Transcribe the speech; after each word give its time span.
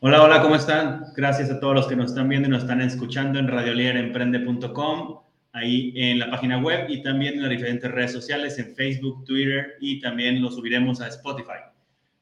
Hola, 0.00 0.22
hola, 0.22 0.42
¿cómo 0.42 0.56
están? 0.56 1.06
Gracias 1.16 1.50
a 1.50 1.58
todos 1.58 1.74
los 1.74 1.86
que 1.86 1.96
nos 1.96 2.10
están 2.10 2.28
viendo 2.28 2.48
y 2.48 2.50
nos 2.50 2.64
están 2.64 2.82
escuchando 2.82 3.38
en 3.38 3.48
radiolieremprende.com, 3.48 5.20
ahí 5.52 5.94
en 5.96 6.18
la 6.18 6.30
página 6.30 6.58
web 6.58 6.84
y 6.90 7.02
también 7.02 7.34
en 7.34 7.40
las 7.40 7.50
diferentes 7.50 7.90
redes 7.90 8.12
sociales, 8.12 8.58
en 8.58 8.74
Facebook, 8.74 9.24
Twitter 9.24 9.76
y 9.80 9.98
también 10.00 10.42
lo 10.42 10.50
subiremos 10.50 11.00
a 11.00 11.08
Spotify. 11.08 11.60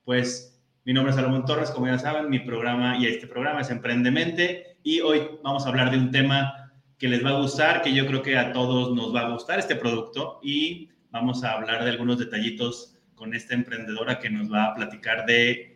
Pues 0.04 0.62
mi 0.84 0.92
nombre 0.92 1.10
es 1.10 1.16
Salomón 1.16 1.45
Torres, 1.46 1.72
como 1.72 1.88
ya 1.88 1.98
saben, 1.98 2.30
mi 2.30 2.38
programa 2.38 2.96
y 2.96 3.07
este 3.07 3.27
programa 3.27 3.62
es 3.62 3.71
Emprendemente 3.71 4.77
y 4.84 5.00
hoy 5.00 5.22
vamos 5.43 5.66
a 5.66 5.70
hablar 5.70 5.91
de 5.91 5.98
un 5.98 6.12
tema 6.12 6.70
que 6.96 7.09
les 7.09 7.25
va 7.25 7.30
a 7.30 7.41
gustar, 7.41 7.82
que 7.82 7.93
yo 7.93 8.06
creo 8.06 8.22
que 8.22 8.38
a 8.38 8.52
todos 8.52 8.95
nos 8.95 9.12
va 9.12 9.22
a 9.22 9.30
gustar 9.30 9.59
este 9.59 9.75
producto 9.75 10.38
y 10.45 10.91
vamos 11.11 11.43
a 11.43 11.54
hablar 11.54 11.82
de 11.82 11.91
algunos 11.91 12.20
detallitos 12.20 12.96
con 13.16 13.34
esta 13.34 13.54
emprendedora 13.54 14.20
que 14.20 14.30
nos 14.30 14.50
va 14.50 14.66
a 14.66 14.75
platicar 14.75 15.27
de 15.27 15.73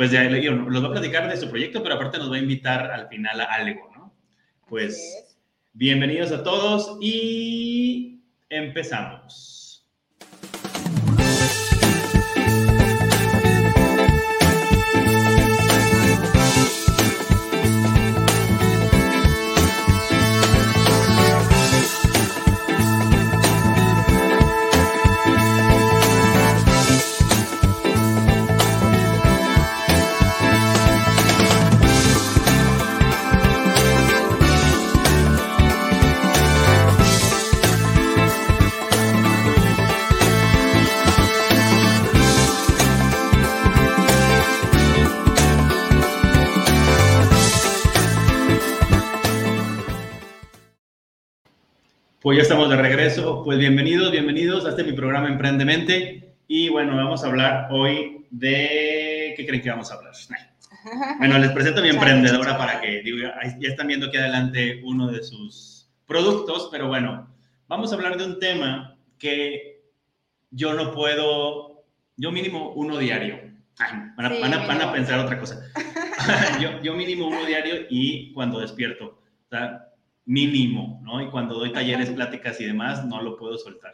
pues 0.00 0.12
ya 0.12 0.24
los 0.24 0.82
va 0.82 0.88
a 0.88 0.92
platicar 0.92 1.28
de 1.28 1.36
su 1.36 1.50
proyecto, 1.50 1.82
pero 1.82 1.96
aparte 1.96 2.16
nos 2.16 2.32
va 2.32 2.36
a 2.36 2.38
invitar 2.38 2.90
al 2.90 3.06
final 3.08 3.38
a 3.38 3.44
algo, 3.44 3.90
¿no? 3.94 4.14
Pues 4.66 5.36
bienvenidos 5.74 6.32
a 6.32 6.42
todos 6.42 6.96
y 7.02 8.18
empezamos. 8.48 9.59
Pues 52.30 52.36
ya 52.36 52.42
estamos 52.42 52.70
de 52.70 52.76
regreso. 52.76 53.42
Pues 53.42 53.58
bienvenidos, 53.58 54.12
bienvenidos 54.12 54.64
a 54.64 54.68
este 54.68 54.84
mi 54.84 54.92
programa 54.92 55.26
Emprendemente. 55.26 56.36
Y 56.46 56.68
bueno, 56.68 56.94
vamos 56.94 57.24
a 57.24 57.26
hablar 57.26 57.66
hoy 57.72 58.24
de... 58.30 59.34
¿Qué 59.36 59.44
creen 59.44 59.60
que 59.60 59.70
vamos 59.70 59.90
a 59.90 59.96
hablar? 59.96 60.12
Bueno, 61.18 61.38
les 61.40 61.50
presento 61.50 61.80
a 61.80 61.82
mi 61.82 61.88
emprendedora 61.88 62.56
para 62.56 62.80
que, 62.80 63.02
digo, 63.02 63.18
ya 63.58 63.68
están 63.68 63.88
viendo 63.88 64.06
aquí 64.06 64.16
adelante 64.16 64.80
uno 64.84 65.08
de 65.10 65.24
sus 65.24 65.90
productos, 66.06 66.68
pero 66.70 66.86
bueno, 66.86 67.34
vamos 67.66 67.90
a 67.90 67.96
hablar 67.96 68.16
de 68.16 68.26
un 68.26 68.38
tema 68.38 68.96
que 69.18 69.82
yo 70.52 70.74
no 70.74 70.92
puedo, 70.92 71.82
yo 72.16 72.30
mínimo 72.30 72.74
uno 72.74 72.98
diario. 72.98 73.40
van, 74.16 74.54
a, 74.54 74.66
van, 74.68 74.82
a, 74.82 74.92
pensar 74.92 75.18
otra 75.18 75.40
cosa. 75.40 75.66
yo, 76.60 76.80
yo 76.80 76.94
mínimo 76.94 77.26
uno 77.26 77.44
diario 77.44 77.86
y 77.90 78.32
cuando 78.34 78.60
despierto. 78.60 79.20
O 79.46 79.48
sea, 79.48 79.89
mínimo, 80.24 81.00
¿no? 81.02 81.20
Y 81.22 81.30
cuando 81.30 81.54
doy 81.54 81.72
talleres, 81.72 82.10
pláticas 82.10 82.60
y 82.60 82.64
demás, 82.64 83.04
no 83.04 83.22
lo 83.22 83.36
puedo 83.36 83.56
soltar. 83.58 83.92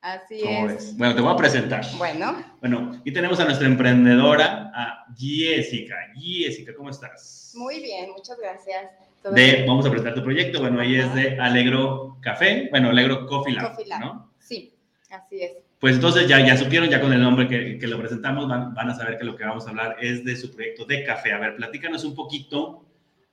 Así 0.00 0.40
es. 0.42 0.96
Bueno, 0.96 1.14
te 1.14 1.20
voy 1.20 1.32
a 1.32 1.36
presentar. 1.36 1.84
Bueno. 1.98 2.42
Bueno, 2.60 2.92
aquí 2.98 3.12
tenemos 3.12 3.38
a 3.38 3.44
nuestra 3.44 3.66
emprendedora, 3.66 4.72
a 4.74 5.06
Jessica. 5.16 5.96
Jessica, 6.14 6.72
¿cómo 6.74 6.88
estás? 6.88 7.52
Muy 7.54 7.80
bien, 7.80 8.10
muchas 8.12 8.38
gracias. 8.38 8.90
De, 9.34 9.64
vamos 9.68 9.84
a 9.84 9.90
presentar 9.90 10.14
tu 10.14 10.22
proyecto. 10.22 10.60
Bueno, 10.60 10.80
ella 10.80 11.04
es 11.04 11.14
de 11.14 11.38
Alegro 11.38 12.16
Café, 12.22 12.68
bueno, 12.70 12.88
Alegro 12.88 13.26
Coffee 13.26 13.52
Lab, 13.52 13.72
Coffee 13.72 13.86
Lab. 13.86 14.00
¿no? 14.00 14.32
Sí, 14.38 14.72
así 15.10 15.42
es. 15.42 15.52
Pues 15.78 15.96
entonces 15.96 16.26
ya, 16.26 16.40
ya 16.46 16.56
supieron, 16.56 16.88
ya 16.88 17.00
con 17.00 17.12
el 17.12 17.20
nombre 17.20 17.46
que, 17.46 17.78
que 17.78 17.86
lo 17.86 17.98
presentamos, 17.98 18.48
van, 18.48 18.72
van, 18.72 18.90
a 18.90 18.94
saber 18.94 19.18
que 19.18 19.24
lo 19.24 19.36
que 19.36 19.44
vamos 19.44 19.66
a 19.66 19.70
hablar 19.70 19.96
es 20.00 20.24
de 20.24 20.36
su 20.36 20.50
proyecto 20.50 20.86
de 20.86 21.04
café. 21.04 21.32
A 21.32 21.38
ver, 21.38 21.56
platícanos 21.56 22.04
un 22.04 22.14
poquito. 22.14 22.86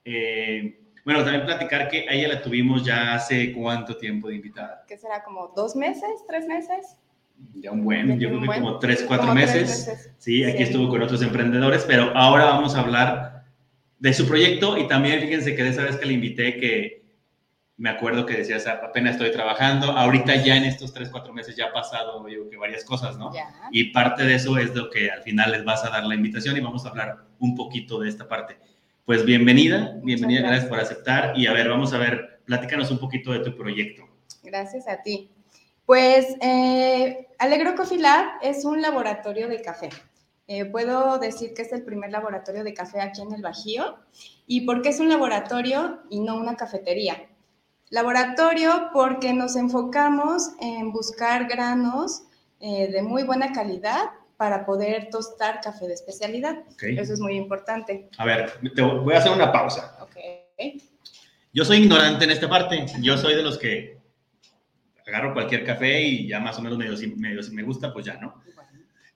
Eh, 0.03 0.86
bueno, 1.07 1.23
también 1.23 1.45
platicar 1.45 1.87
que 1.87 2.05
a 2.09 2.11
ella 2.11 2.27
la 2.27 2.41
tuvimos 2.41 2.83
ya 2.83 3.13
hace 3.13 3.53
cuánto 3.53 3.95
tiempo 3.95 4.27
de 4.27 4.35
invitada. 4.35 4.83
¿Qué 4.85 4.97
será? 4.97 5.23
¿Como 5.23 5.53
dos 5.55 5.73
meses? 5.73 6.09
¿Tres 6.27 6.45
meses? 6.45 6.97
Ya 7.53 7.71
un 7.71 7.85
buen, 7.85 8.19
yo 8.19 8.27
creo 8.27 8.41
que 8.41 8.47
como 8.47 8.77
tres, 8.77 9.05
cuatro 9.07 9.33
meses. 9.33 10.11
Sí, 10.17 10.43
aquí 10.43 10.63
estuvo 10.63 10.89
con 10.89 11.01
otros 11.01 11.21
emprendedores, 11.21 11.85
pero 11.85 12.11
ahora 12.13 12.43
vamos 12.43 12.75
a 12.75 12.81
hablar 12.81 13.45
de 13.99 14.13
su 14.13 14.27
proyecto 14.27 14.77
y 14.77 14.89
también 14.89 15.21
fíjense 15.21 15.55
que 15.55 15.63
de 15.63 15.69
esa 15.69 15.83
vez 15.83 15.95
que 15.95 16.07
le 16.07 16.11
invité 16.11 16.57
que 16.57 17.05
me 17.77 17.89
acuerdo 17.89 18.25
que 18.25 18.35
decías, 18.35 18.67
apenas 18.67 19.13
estoy 19.13 19.31
trabajando, 19.31 19.93
ahorita 19.93 20.35
ya 20.43 20.57
en 20.57 20.65
estos 20.65 20.91
tres, 20.91 21.07
cuatro 21.09 21.31
meses 21.31 21.55
ya 21.55 21.67
ha 21.67 21.71
pasado 21.71 22.27
yo, 22.27 22.49
que 22.49 22.57
varias 22.57 22.83
cosas, 22.83 23.17
¿no? 23.17 23.31
Y 23.71 23.93
parte 23.93 24.25
de 24.25 24.35
eso 24.35 24.57
es 24.57 24.75
lo 24.75 24.89
que 24.89 25.09
al 25.09 25.21
final 25.21 25.53
les 25.53 25.63
vas 25.63 25.85
a 25.85 25.89
dar 25.89 26.03
la 26.03 26.15
invitación 26.15 26.57
y 26.57 26.59
vamos 26.59 26.85
a 26.85 26.89
hablar 26.89 27.27
un 27.39 27.55
poquito 27.55 27.97
de 27.97 28.09
esta 28.09 28.27
parte 28.27 28.57
pues 29.07 29.23
bienvenida, 29.23 29.97
bienvenida, 30.03 30.41
gracias. 30.41 30.67
por 30.67 30.81
aceptar. 30.81 31.31
Y 31.39 31.47
a 31.47 31.53
ver, 31.53 31.69
vamos 31.69 31.93
a 31.93 31.97
ver, 31.97 32.41
platícanos 32.43 32.91
un 32.91 32.99
poquito 32.99 33.31
de 33.31 33.39
tu 33.39 33.55
proyecto. 33.55 34.05
Gracias 34.43 34.85
a 34.89 35.01
ti. 35.01 35.31
Pues 35.85 36.35
eh, 36.41 37.29
Alegro 37.39 37.73
Coffee 37.75 37.99
Lab 37.99 38.25
es 38.41 38.65
un 38.65 38.81
laboratorio 38.81 39.47
de 39.47 39.61
café. 39.61 39.91
Eh, 40.49 40.65
puedo 40.65 41.19
decir 41.19 41.53
que 41.53 41.61
es 41.61 41.71
el 41.71 41.83
primer 41.83 42.11
laboratorio 42.11 42.65
de 42.65 42.73
café 42.73 42.99
aquí 42.99 43.21
en 43.21 43.31
el 43.31 43.41
Bajío. 43.41 43.97
¿Y 44.45 44.65
por 44.65 44.81
qué 44.81 44.89
es 44.89 44.99
un 44.99 45.07
laboratorio 45.07 46.01
y 46.09 46.19
no 46.19 46.35
una 46.35 46.57
cafetería? 46.57 47.29
Laboratorio 47.89 48.89
porque 48.91 49.31
nos 49.31 49.55
enfocamos 49.55 50.49
en 50.59 50.91
buscar 50.91 51.47
granos 51.47 52.23
eh, 52.59 52.89
de 52.91 53.01
muy 53.03 53.23
buena 53.23 53.53
calidad 53.53 54.09
para 54.37 54.65
poder 54.65 55.09
tostar 55.09 55.59
café 55.61 55.87
de 55.87 55.95
especialidad. 55.95 56.63
Eso 56.79 57.13
es 57.13 57.19
muy 57.19 57.35
importante. 57.35 58.09
A 58.17 58.25
ver, 58.25 58.53
te 58.75 58.81
voy 58.81 59.15
a 59.15 59.17
hacer 59.17 59.31
una 59.31 59.51
pausa. 59.51 59.97
Okay. 60.01 60.81
Yo 61.53 61.65
soy 61.65 61.77
ignorante 61.77 62.25
en 62.25 62.31
esta 62.31 62.47
parte. 62.47 62.85
Yo 63.01 63.17
soy 63.17 63.35
de 63.35 63.41
los 63.41 63.57
que 63.57 63.97
agarro 65.07 65.33
cualquier 65.33 65.63
café 65.63 66.01
y 66.01 66.27
ya 66.27 66.39
más 66.39 66.59
o 66.59 66.61
menos 66.61 66.77
medio, 66.77 66.93
medio 67.17 67.41
si 67.41 67.51
me 67.51 67.63
gusta, 67.63 67.91
pues 67.91 68.05
ya, 68.05 68.17
¿no? 68.17 68.41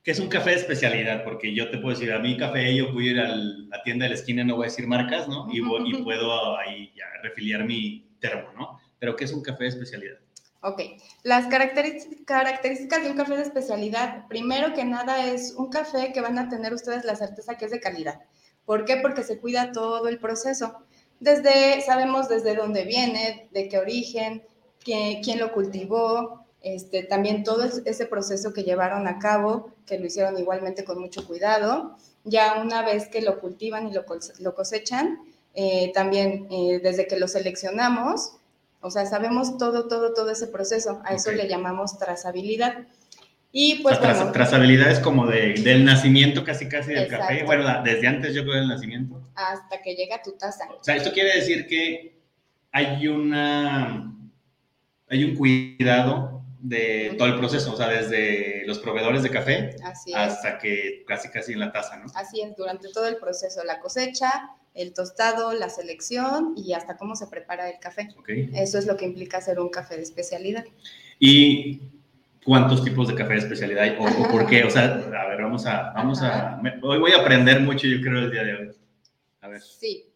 ¿Qué 0.03 0.11
es 0.11 0.19
un 0.19 0.29
café 0.29 0.49
de 0.51 0.55
especialidad? 0.55 1.23
Porque 1.23 1.53
yo 1.53 1.69
te 1.69 1.77
puedo 1.77 1.95
decir, 1.95 2.11
a 2.11 2.17
mí 2.17 2.35
café, 2.35 2.75
yo 2.75 2.91
puedo 2.91 3.01
ir 3.01 3.19
a 3.19 3.27
la 3.35 3.83
tienda 3.83 4.05
de 4.05 4.09
la 4.09 4.15
esquina, 4.15 4.43
no 4.43 4.55
voy 4.55 4.65
a 4.65 4.69
decir 4.69 4.87
marcas, 4.87 5.27
¿no? 5.27 5.47
Y, 5.51 5.59
y 5.59 5.93
puedo 6.03 6.57
ahí 6.57 6.91
ya 6.95 7.05
refiliar 7.21 7.65
mi 7.65 8.09
termo, 8.19 8.51
¿no? 8.57 8.79
Pero 8.97 9.15
¿qué 9.15 9.25
es 9.25 9.33
un 9.33 9.43
café 9.43 9.65
de 9.65 9.69
especialidad? 9.69 10.17
Ok, 10.63 10.79
las 11.23 11.47
características 11.47 13.03
de 13.03 13.09
un 13.09 13.17
café 13.17 13.35
de 13.35 13.41
especialidad, 13.41 14.27
primero 14.27 14.73
que 14.75 14.85
nada 14.85 15.25
es 15.25 15.55
un 15.57 15.69
café 15.69 16.13
que 16.13 16.21
van 16.21 16.37
a 16.37 16.49
tener 16.49 16.71
ustedes 16.71 17.03
la 17.03 17.15
certeza 17.15 17.57
que 17.57 17.65
es 17.65 17.71
de 17.71 17.79
calidad. 17.79 18.21
¿Por 18.65 18.85
qué? 18.85 18.97
Porque 18.97 19.23
se 19.23 19.39
cuida 19.39 19.71
todo 19.71 20.07
el 20.07 20.19
proceso. 20.19 20.83
Desde, 21.19 21.81
sabemos 21.81 22.29
desde 22.29 22.55
dónde 22.55 22.85
viene, 22.85 23.49
de 23.51 23.67
qué 23.69 23.79
origen, 23.79 24.43
quién 24.83 25.39
lo 25.39 25.51
cultivó, 25.51 26.45
este, 26.61 27.01
también 27.03 27.43
todo 27.43 27.63
ese 27.63 28.05
proceso 28.05 28.53
que 28.53 28.63
llevaron 28.63 29.07
a 29.07 29.17
cabo, 29.17 29.71
que 29.87 29.97
lo 29.97 30.05
hicieron 30.05 30.37
igualmente 30.37 30.83
con 30.83 30.99
mucho 30.99 31.25
cuidado. 31.25 31.97
Ya 32.23 32.61
una 32.61 32.83
vez 32.85 33.07
que 33.07 33.21
lo 33.21 33.39
cultivan 33.39 33.87
y 33.87 33.93
lo, 33.93 34.55
cosechan, 34.55 35.19
eh, 35.55 35.91
también 35.93 36.47
eh, 36.51 36.79
desde 36.83 37.07
que 37.07 37.19
lo 37.19 37.27
seleccionamos, 37.27 38.33
o 38.81 38.91
sea, 38.91 39.05
sabemos 39.05 39.57
todo, 39.57 39.87
todo, 39.87 40.13
todo 40.13 40.31
ese 40.31 40.47
proceso. 40.47 41.01
A 41.05 41.13
eso 41.13 41.31
le 41.31 41.47
llamamos 41.47 41.97
trazabilidad. 41.97 42.87
Y 43.51 43.81
pues 43.83 43.99
bueno. 43.99 44.31
Trazabilidad 44.31 44.91
es 44.91 44.99
como 44.99 45.27
de, 45.27 45.53
del 45.53 45.85
nacimiento 45.85 46.43
casi 46.43 46.67
casi 46.67 46.93
del 46.93 47.07
café. 47.07 47.43
Bueno, 47.43 47.65
desde 47.83 48.07
antes 48.07 48.33
yo 48.33 48.43
creo 48.43 48.55
del 48.55 48.67
nacimiento. 48.67 49.21
Hasta 49.35 49.81
que 49.81 49.95
llega 49.95 50.21
tu 50.21 50.31
taza. 50.33 50.67
O 50.69 50.83
sea, 50.83 50.95
esto 50.95 51.11
quiere 51.11 51.35
decir 51.35 51.67
que 51.67 52.21
hay 52.71 53.07
una 53.07 54.11
hay 55.09 55.25
un 55.25 55.35
cuidado 55.35 56.41
de 56.59 57.15
todo 57.17 57.27
el 57.27 57.37
proceso, 57.37 57.73
o 57.73 57.75
sea, 57.75 57.89
desde 57.89 58.65
los 58.65 58.79
proveedores 58.79 59.23
de 59.23 59.29
café 59.29 59.75
hasta 60.15 60.57
que 60.57 61.03
casi 61.05 61.29
casi 61.29 61.53
en 61.53 61.59
la 61.59 61.71
taza, 61.71 61.97
¿no? 61.97 62.05
Así 62.15 62.41
es, 62.41 62.55
durante 62.55 62.89
todo 62.93 63.07
el 63.07 63.17
proceso, 63.17 63.63
la 63.63 63.79
cosecha, 63.79 64.51
el 64.73 64.93
tostado, 64.93 65.53
la 65.53 65.69
selección 65.69 66.53
y 66.55 66.73
hasta 66.73 66.97
cómo 66.97 67.15
se 67.15 67.27
prepara 67.27 67.69
el 67.69 67.79
café. 67.79 68.09
Eso 68.53 68.77
es 68.77 68.85
lo 68.85 68.97
que 68.97 69.05
implica 69.05 69.37
hacer 69.37 69.59
un 69.59 69.69
café 69.69 69.97
de 69.97 70.03
especialidad. 70.03 70.65
¿Y 71.19 71.81
cuántos 72.45 72.83
tipos 72.83 73.07
de 73.07 73.15
café 73.15 73.33
de 73.33 73.39
especialidad 73.39 73.83
hay? 73.83 73.97
¿O, 73.99 74.27
por 74.29 74.47
qué? 74.47 74.63
O 74.63 74.69
sea, 74.69 74.85
a 74.85 75.27
ver, 75.27 75.41
vamos 75.41 75.65
a, 75.65 75.91
vamos 75.93 76.21
a, 76.21 76.61
hoy 76.81 76.99
voy 76.99 77.11
a 77.11 77.21
aprender 77.21 77.59
mucho, 77.61 77.87
yo 77.87 78.01
creo, 78.01 78.19
el 78.19 78.31
día 78.31 78.43
de 78.43 78.53
hoy. 78.53 78.71
A 79.41 79.47
ver. 79.49 79.61
Sí. 79.61 80.07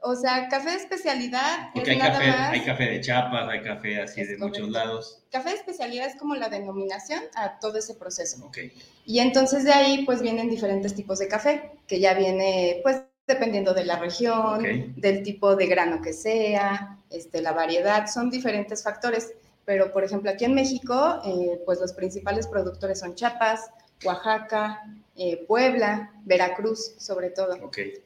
O 0.00 0.14
sea, 0.14 0.48
café 0.48 0.70
de 0.70 0.76
especialidad. 0.76 1.70
Porque 1.74 1.90
hay, 1.90 1.98
café, 1.98 2.30
hay 2.30 2.64
café 2.64 2.84
de 2.84 3.00
chapas, 3.00 3.48
hay 3.48 3.62
café 3.62 4.00
así 4.00 4.22
de 4.24 4.38
muchos 4.38 4.68
lados. 4.68 5.24
Café 5.32 5.50
de 5.50 5.56
especialidad 5.56 6.06
es 6.06 6.14
como 6.14 6.36
la 6.36 6.48
denominación 6.48 7.20
a 7.34 7.58
todo 7.58 7.78
ese 7.78 7.94
proceso. 7.94 8.46
Okay. 8.46 8.72
Y 9.04 9.18
entonces 9.18 9.64
de 9.64 9.72
ahí 9.72 10.04
pues 10.06 10.22
vienen 10.22 10.48
diferentes 10.48 10.94
tipos 10.94 11.18
de 11.18 11.26
café, 11.26 11.72
que 11.88 11.98
ya 11.98 12.14
viene 12.14 12.78
pues 12.84 13.02
dependiendo 13.28 13.74
de 13.74 13.84
la 13.84 13.98
región, 13.98 14.94
del 14.96 15.22
tipo 15.22 15.54
de 15.54 15.66
grano 15.66 16.00
que 16.00 16.14
sea, 16.14 16.98
este, 17.10 17.42
la 17.42 17.52
variedad, 17.52 18.06
son 18.06 18.30
diferentes 18.30 18.82
factores. 18.82 19.34
Pero, 19.66 19.92
por 19.92 20.02
ejemplo, 20.02 20.30
aquí 20.30 20.46
en 20.46 20.54
México, 20.54 21.20
eh, 21.24 21.60
pues 21.66 21.78
los 21.78 21.92
principales 21.92 22.48
productores 22.48 22.98
son 22.98 23.14
Chiapas, 23.14 23.70
Oaxaca, 24.02 24.82
eh, 25.14 25.44
Puebla, 25.46 26.10
Veracruz, 26.24 26.94
sobre 26.98 27.28
todo. 27.28 27.54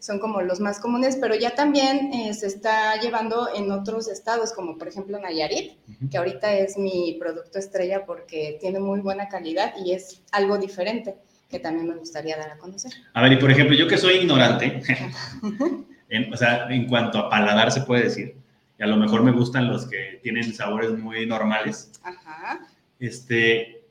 Son 0.01 0.19
como 0.19 0.43
los 0.43 0.59
más 0.59 0.81
comunes, 0.81 1.17
pero 1.21 1.37
ya 1.37 1.55
también 1.55 2.13
eh, 2.13 2.35
se 2.35 2.49
está 2.49 3.01
llevando 3.01 3.49
en 3.55 3.71
otros 3.71 4.09
estados, 4.09 4.53
como 4.53 4.77
por 4.77 4.89
ejemplo 4.89 5.21
Nayarit, 5.21 5.79
que 6.11 6.19
ahorita 6.19 6.53
es 6.55 6.77
mi 6.77 7.17
producto 7.21 7.61
estrella 7.61 8.07
porque 8.07 8.57
tiene 8.61 8.81
muy 8.81 9.01
buena 9.01 9.29
calidad 9.29 9.75
y 9.85 9.93
es 9.93 10.23
algo 10.33 10.59
diferente 10.59 11.15
que 11.53 11.61
también 11.61 11.87
me 11.87 11.95
gustaría 11.95 12.37
dar 12.37 12.51
a 12.51 12.59
conocer. 12.59 12.91
A 13.13 13.23
ver, 13.23 13.35
y 13.35 13.37
por 13.37 13.51
ejemplo, 13.51 13.77
yo 13.77 13.87
que 13.87 13.99
soy 13.99 14.15
ignorante, 14.15 14.83
o 16.33 16.37
sea, 16.37 16.67
en 16.71 16.89
cuanto 16.89 17.19
a 17.19 17.31
paladar 17.31 17.71
se 17.71 17.83
puede 17.83 18.05
decir, 18.05 18.37
y 18.79 18.83
a 18.83 18.87
lo 18.87 18.97
mejor 18.97 19.23
me 19.23 19.31
gustan 19.31 19.69
los 19.69 19.87
que 19.87 20.19
tienen 20.23 20.55
sabores 20.55 20.99
muy 20.99 21.27
normales. 21.27 21.93
Ajá. 22.03 22.67
Este, 22.99 23.83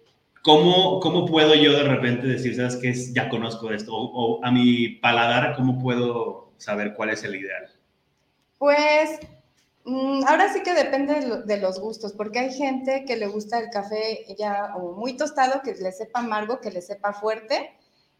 ¿Cómo, 0.41 0.99
¿Cómo 0.99 1.27
puedo 1.27 1.53
yo 1.53 1.71
de 1.73 1.83
repente 1.83 2.25
decir, 2.25 2.55
sabes 2.55 2.77
qué 2.77 2.89
es, 2.89 3.13
ya 3.13 3.29
conozco 3.29 3.71
esto? 3.71 3.91
O, 3.93 4.43
a 4.43 4.51
mi 4.51 4.89
paladar, 4.89 5.55
¿cómo 5.55 5.79
puedo 5.79 6.51
saber 6.57 6.95
cuál 6.95 7.11
es 7.11 7.23
el 7.23 7.35
ideal? 7.35 7.69
Pues 8.57 9.19
ahora 9.85 10.53
sí 10.53 10.61
que 10.63 10.73
depende 10.73 11.43
de, 11.45 11.57
los 11.57 11.79
gustos, 11.79 12.13
porque 12.13 12.39
hay 12.39 12.53
gente 12.53 13.05
que 13.05 13.15
le 13.17 13.27
gusta 13.27 13.59
el 13.59 13.69
café 13.69 14.25
ya 14.37 14.73
o 14.75 14.93
muy 14.93 15.13
tostado, 15.13 15.61
que 15.61 15.73
le 15.73 15.91
sepa 15.91 16.19
amargo, 16.19 16.59
que 16.59 16.71
le 16.71 16.81
sepa 16.81 17.13
fuerte, 17.13 17.71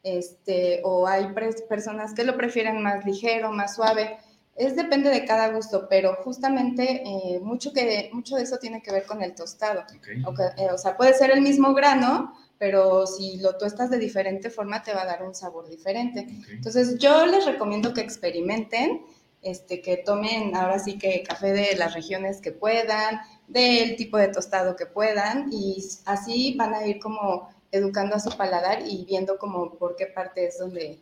este, 0.03 0.81
o 0.83 1.07
hay 1.07 1.33
personas 1.69 2.13
que 2.13 2.23
lo 2.23 2.35
prefieren 2.35 2.81
más 2.81 3.05
ligero, 3.05 3.51
más 3.51 3.75
suave. 3.75 4.17
Es 4.55 4.75
depende 4.75 5.09
de 5.09 5.25
cada 5.25 5.49
gusto, 5.49 5.87
pero 5.89 6.17
justamente 6.23 7.03
eh, 7.05 7.39
mucho, 7.39 7.71
que, 7.71 8.09
mucho 8.11 8.35
de 8.35 8.43
eso 8.43 8.57
tiene 8.57 8.81
que 8.81 8.91
ver 8.91 9.05
con 9.05 9.21
el 9.21 9.33
tostado. 9.33 9.83
Eh, 10.57 10.67
o 10.71 10.77
sea, 10.77 10.97
puede 10.97 11.13
ser 11.13 11.31
el 11.31 11.41
mismo 11.41 11.73
grano, 11.73 12.33
pero 12.57 13.07
si 13.07 13.37
lo 13.37 13.57
tuestas 13.57 13.89
de 13.89 13.97
diferente 13.97 14.49
forma 14.49 14.83
te 14.83 14.93
va 14.93 15.03
a 15.03 15.05
dar 15.05 15.23
un 15.23 15.33
sabor 15.33 15.67
diferente. 15.67 16.27
Entonces 16.51 16.97
yo 16.99 17.25
les 17.25 17.45
recomiendo 17.45 17.93
que 17.93 18.01
experimenten, 18.01 19.01
este, 19.41 19.81
que 19.81 19.97
tomen 19.97 20.55
ahora 20.55 20.79
sí 20.79 20.97
que 20.97 21.23
café 21.23 21.51
de 21.51 21.75
las 21.75 21.93
regiones 21.93 22.41
que 22.41 22.51
puedan, 22.51 23.19
del 23.47 23.95
tipo 23.95 24.17
de 24.17 24.27
tostado 24.27 24.75
que 24.75 24.85
puedan, 24.85 25.49
y 25.51 25.83
así 26.05 26.55
van 26.57 26.73
a 26.73 26.85
ir 26.85 26.99
como 26.99 27.49
educando 27.71 28.15
a 28.15 28.19
su 28.19 28.35
paladar 28.38 28.83
y 28.85 29.05
viendo 29.05 29.38
como 29.38 29.77
por 29.77 29.95
qué 29.95 30.07
parte 30.07 30.45
es 30.45 30.59
donde 30.59 30.99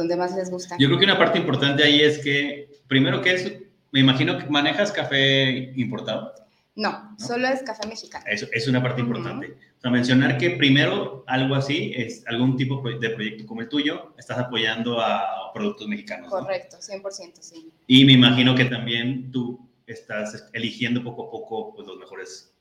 donde 0.00 0.16
más 0.16 0.34
les 0.34 0.50
gusta. 0.50 0.76
Yo 0.78 0.88
creo 0.88 0.98
que 0.98 1.04
una 1.04 1.18
parte 1.18 1.38
importante 1.38 1.82
ahí 1.82 2.00
es 2.00 2.18
que, 2.18 2.68
primero 2.88 3.20
que 3.22 3.34
es, 3.34 3.52
me 3.92 4.00
imagino 4.00 4.38
que 4.38 4.46
manejas 4.46 4.92
café 4.92 5.72
importado. 5.76 6.32
No, 6.80 7.14
solo 7.18 7.46
es 7.46 7.62
café 7.62 7.86
mexicano. 7.86 8.24
Eso 8.26 8.46
es 8.52 8.66
una 8.66 8.82
parte 8.82 9.02
importante. 9.02 9.48
O 9.76 9.80
sea, 9.82 9.90
mencionar 9.90 10.38
que 10.38 10.52
primero 10.52 11.24
algo 11.26 11.54
así, 11.54 11.92
es 11.94 12.26
algún 12.26 12.56
tipo 12.56 12.82
de 12.82 13.10
proyecto 13.10 13.44
como 13.44 13.60
el 13.60 13.68
tuyo, 13.68 14.14
estás 14.16 14.38
apoyando 14.38 14.98
a 14.98 15.52
productos 15.52 15.86
mexicanos. 15.88 16.30
Correcto, 16.30 16.78
100%, 16.78 17.32
sí. 17.40 17.70
Y 17.86 18.06
me 18.06 18.14
imagino 18.14 18.54
que 18.54 18.64
también 18.64 19.30
tú 19.30 19.60
estás 19.86 20.48
eligiendo 20.54 21.04
poco 21.04 21.26
a 21.26 21.30
poco 21.30 21.74
pues, 21.74 21.86
los 21.86 21.98
mejores 21.98 22.54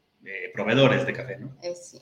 proveedores 0.53 1.05
de 1.05 1.13
café, 1.13 1.37
¿no? 1.37 1.55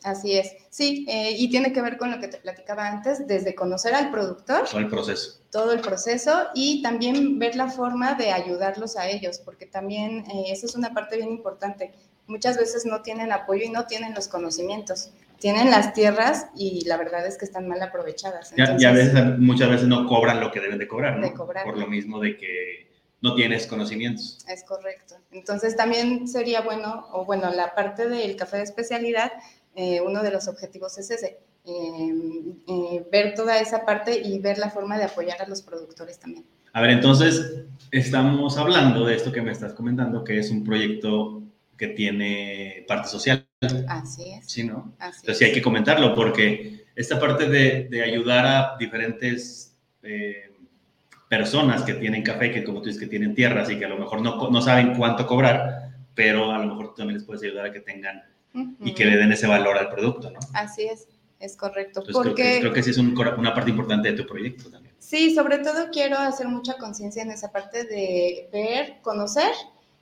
así 0.03 0.37
es, 0.37 0.53
sí, 0.69 1.05
eh, 1.07 1.35
y 1.37 1.49
tiene 1.49 1.71
que 1.71 1.81
ver 1.81 1.97
con 1.97 2.11
lo 2.11 2.19
que 2.19 2.27
te 2.27 2.37
platicaba 2.37 2.87
antes, 2.87 3.27
desde 3.27 3.53
conocer 3.53 3.93
al 3.93 4.11
productor. 4.11 4.67
Todo 4.67 4.79
el 4.79 4.87
proceso. 4.87 5.39
Todo 5.51 5.71
el 5.71 5.81
proceso 5.81 6.47
y 6.55 6.81
también 6.81 7.39
ver 7.39 7.55
la 7.55 7.69
forma 7.69 8.15
de 8.15 8.31
ayudarlos 8.31 8.97
a 8.97 9.07
ellos, 9.07 9.39
porque 9.43 9.65
también 9.65 10.25
eh, 10.31 10.45
esa 10.51 10.65
es 10.65 10.75
una 10.75 10.93
parte 10.93 11.17
bien 11.17 11.29
importante. 11.29 11.93
Muchas 12.25 12.57
veces 12.57 12.85
no 12.85 13.01
tienen 13.01 13.31
apoyo 13.31 13.63
y 13.63 13.69
no 13.69 13.85
tienen 13.85 14.13
los 14.13 14.27
conocimientos. 14.27 15.11
Tienen 15.39 15.69
las 15.69 15.93
tierras 15.93 16.47
y 16.57 16.83
la 16.85 16.97
verdad 16.97 17.25
es 17.25 17.37
que 17.37 17.45
están 17.45 17.67
mal 17.67 17.81
aprovechadas. 17.81 18.53
y 18.55 18.85
a 18.85 18.91
veces, 18.91 19.13
muchas 19.37 19.69
veces 19.69 19.87
no 19.87 20.07
cobran 20.07 20.39
lo 20.39 20.51
que 20.51 20.59
deben 20.59 20.79
de 20.79 20.87
cobrar, 20.87 21.17
¿no? 21.17 21.27
De 21.27 21.33
cobrar. 21.33 21.63
Por 21.63 21.77
lo 21.77 21.85
mismo 21.85 22.19
de 22.19 22.35
que 22.35 22.86
no 23.21 23.35
tienes 23.35 23.67
conocimientos. 23.67 24.37
Es 24.47 24.63
correcto. 24.63 25.15
Entonces 25.31 25.75
también 25.75 26.27
sería 26.27 26.61
bueno, 26.61 27.07
o 27.11 27.25
bueno, 27.25 27.51
la 27.51 27.73
parte 27.73 28.07
del 28.07 28.35
café 28.35 28.57
de 28.57 28.63
especialidad, 28.63 29.31
eh, 29.75 30.01
uno 30.01 30.21
de 30.23 30.31
los 30.31 30.47
objetivos 30.47 30.97
es 30.97 31.11
ese, 31.11 31.39
em, 31.65 32.57
eh, 32.67 33.05
ver 33.11 33.33
toda 33.35 33.59
esa 33.59 33.85
parte 33.85 34.19
y 34.23 34.39
ver 34.39 34.57
la 34.57 34.69
forma 34.69 34.97
de 34.97 35.05
apoyar 35.05 35.41
a 35.41 35.47
los 35.47 35.61
productores 35.61 36.19
también. 36.19 36.45
A 36.73 36.81
ver, 36.81 36.91
entonces 36.91 37.63
estamos 37.91 38.57
hablando 38.57 39.05
de 39.05 39.15
esto 39.15 39.31
que 39.31 39.41
me 39.41 39.51
estás 39.51 39.73
comentando, 39.73 40.23
que 40.23 40.37
es 40.37 40.51
un 40.51 40.63
proyecto 40.63 41.41
que 41.75 41.87
tiene 41.87 42.85
parte 42.87 43.07
social. 43.07 43.47
Así 43.87 44.31
es. 44.31 44.45
Sí, 44.51 44.63
¿no? 44.63 44.93
Así 44.99 45.19
entonces 45.21 45.37
sí 45.37 45.45
hay 45.45 45.53
que 45.53 45.61
comentarlo 45.61 46.13
porque 46.13 46.85
esta 46.95 47.19
parte 47.19 47.49
de, 47.49 47.87
de 47.89 48.03
ayudar 48.03 48.45
a 48.45 48.77
diferentes... 48.77 49.75
Eh, 50.03 50.46
personas 51.29 51.83
que 51.83 51.93
tienen 51.93 52.23
café, 52.23 52.51
que 52.51 52.63
como 52.63 52.79
tú 52.79 52.85
dices, 52.85 53.01
que 53.01 53.07
tienen 53.07 53.35
tierras 53.35 53.69
y 53.69 53.77
que 53.77 53.85
a 53.85 53.89
lo 53.89 53.97
mejor 53.97 54.21
no, 54.21 54.49
no 54.49 54.61
saben 54.61 54.95
cuánto 54.95 55.27
cobrar, 55.27 55.91
pero 56.15 56.51
a 56.51 56.59
lo 56.59 56.67
mejor 56.67 56.89
tú 56.89 56.95
también 56.95 57.17
les 57.17 57.25
puedes 57.25 57.43
ayudar 57.43 57.67
a 57.67 57.71
que 57.71 57.81
tengan 57.81 58.23
y 58.79 58.93
que 58.93 59.05
le 59.05 59.17
den 59.17 59.31
ese 59.31 59.45
valor 59.45 59.77
al 59.77 59.89
producto, 59.89 60.31
¿no? 60.31 60.39
Así 60.53 60.83
es, 60.83 61.07
es 61.39 61.55
correcto. 61.55 62.03
porque... 62.11 62.33
creo, 62.33 62.35
que, 62.35 62.59
creo 62.61 62.73
que 62.73 62.83
sí 62.83 62.89
es 62.89 62.97
una 62.97 63.53
parte 63.53 63.69
importante 63.69 64.11
de 64.11 64.17
tu 64.17 64.25
proyecto 64.25 64.69
también. 64.69 64.95
Sí, 64.99 65.35
sobre 65.35 65.59
todo 65.59 65.89
quiero 65.91 66.17
hacer 66.17 66.47
mucha 66.47 66.77
conciencia 66.77 67.21
en 67.21 67.31
esa 67.31 67.51
parte 67.51 67.83
de 67.83 68.49
ver, 68.51 68.97
conocer 69.01 69.51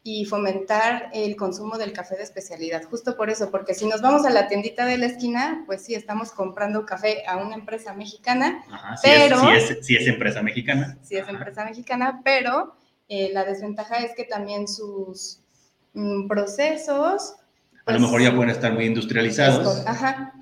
y 0.08 0.24
fomentar 0.26 1.10
el 1.14 1.36
consumo 1.36 1.80
del 1.80 1.92
café 1.92 2.16
de 2.16 2.22
especialidad. 2.22 2.84
Justo 2.84 3.18
por 3.18 3.32
eso, 3.32 3.50
porque 3.50 3.74
si 3.74 3.88
nos 3.88 4.04
vamos 4.04 4.24
a 4.24 4.30
la 4.30 4.48
tiendita 4.48 4.86
de 4.86 5.00
la 5.00 5.08
esquina, 5.08 5.64
pues 5.66 5.84
sí, 5.84 5.96
estamos 5.96 6.32
comprando 6.32 6.86
café 6.86 7.24
a 7.28 7.38
una 7.38 7.56
empresa 7.56 7.92
mexicana, 7.96 8.64
pero... 9.02 9.40
Si 9.82 9.96
es, 9.96 10.06
empresa 10.06 10.44
mexicana. 10.44 10.96
Si 11.02 11.18
es 11.18 11.28
empresa 11.28 11.66
mexicana, 11.66 12.22
pero 12.24 12.76
eh, 13.10 13.32
la 13.34 13.46
desventaja 13.46 13.98
es 13.98 14.12
que 14.16 14.26
también 14.26 14.68
sus 14.68 15.40
mm, 15.96 16.28
procesos... 16.28 17.38
a 17.88 17.94
lo 17.94 18.00
mejor 18.00 18.22
ya 18.22 18.28
pues, 18.28 18.36
pueden 18.36 18.52
estar 18.52 18.74
muy 18.74 18.86
industrializados. 18.86 19.88
ajá, 19.88 20.36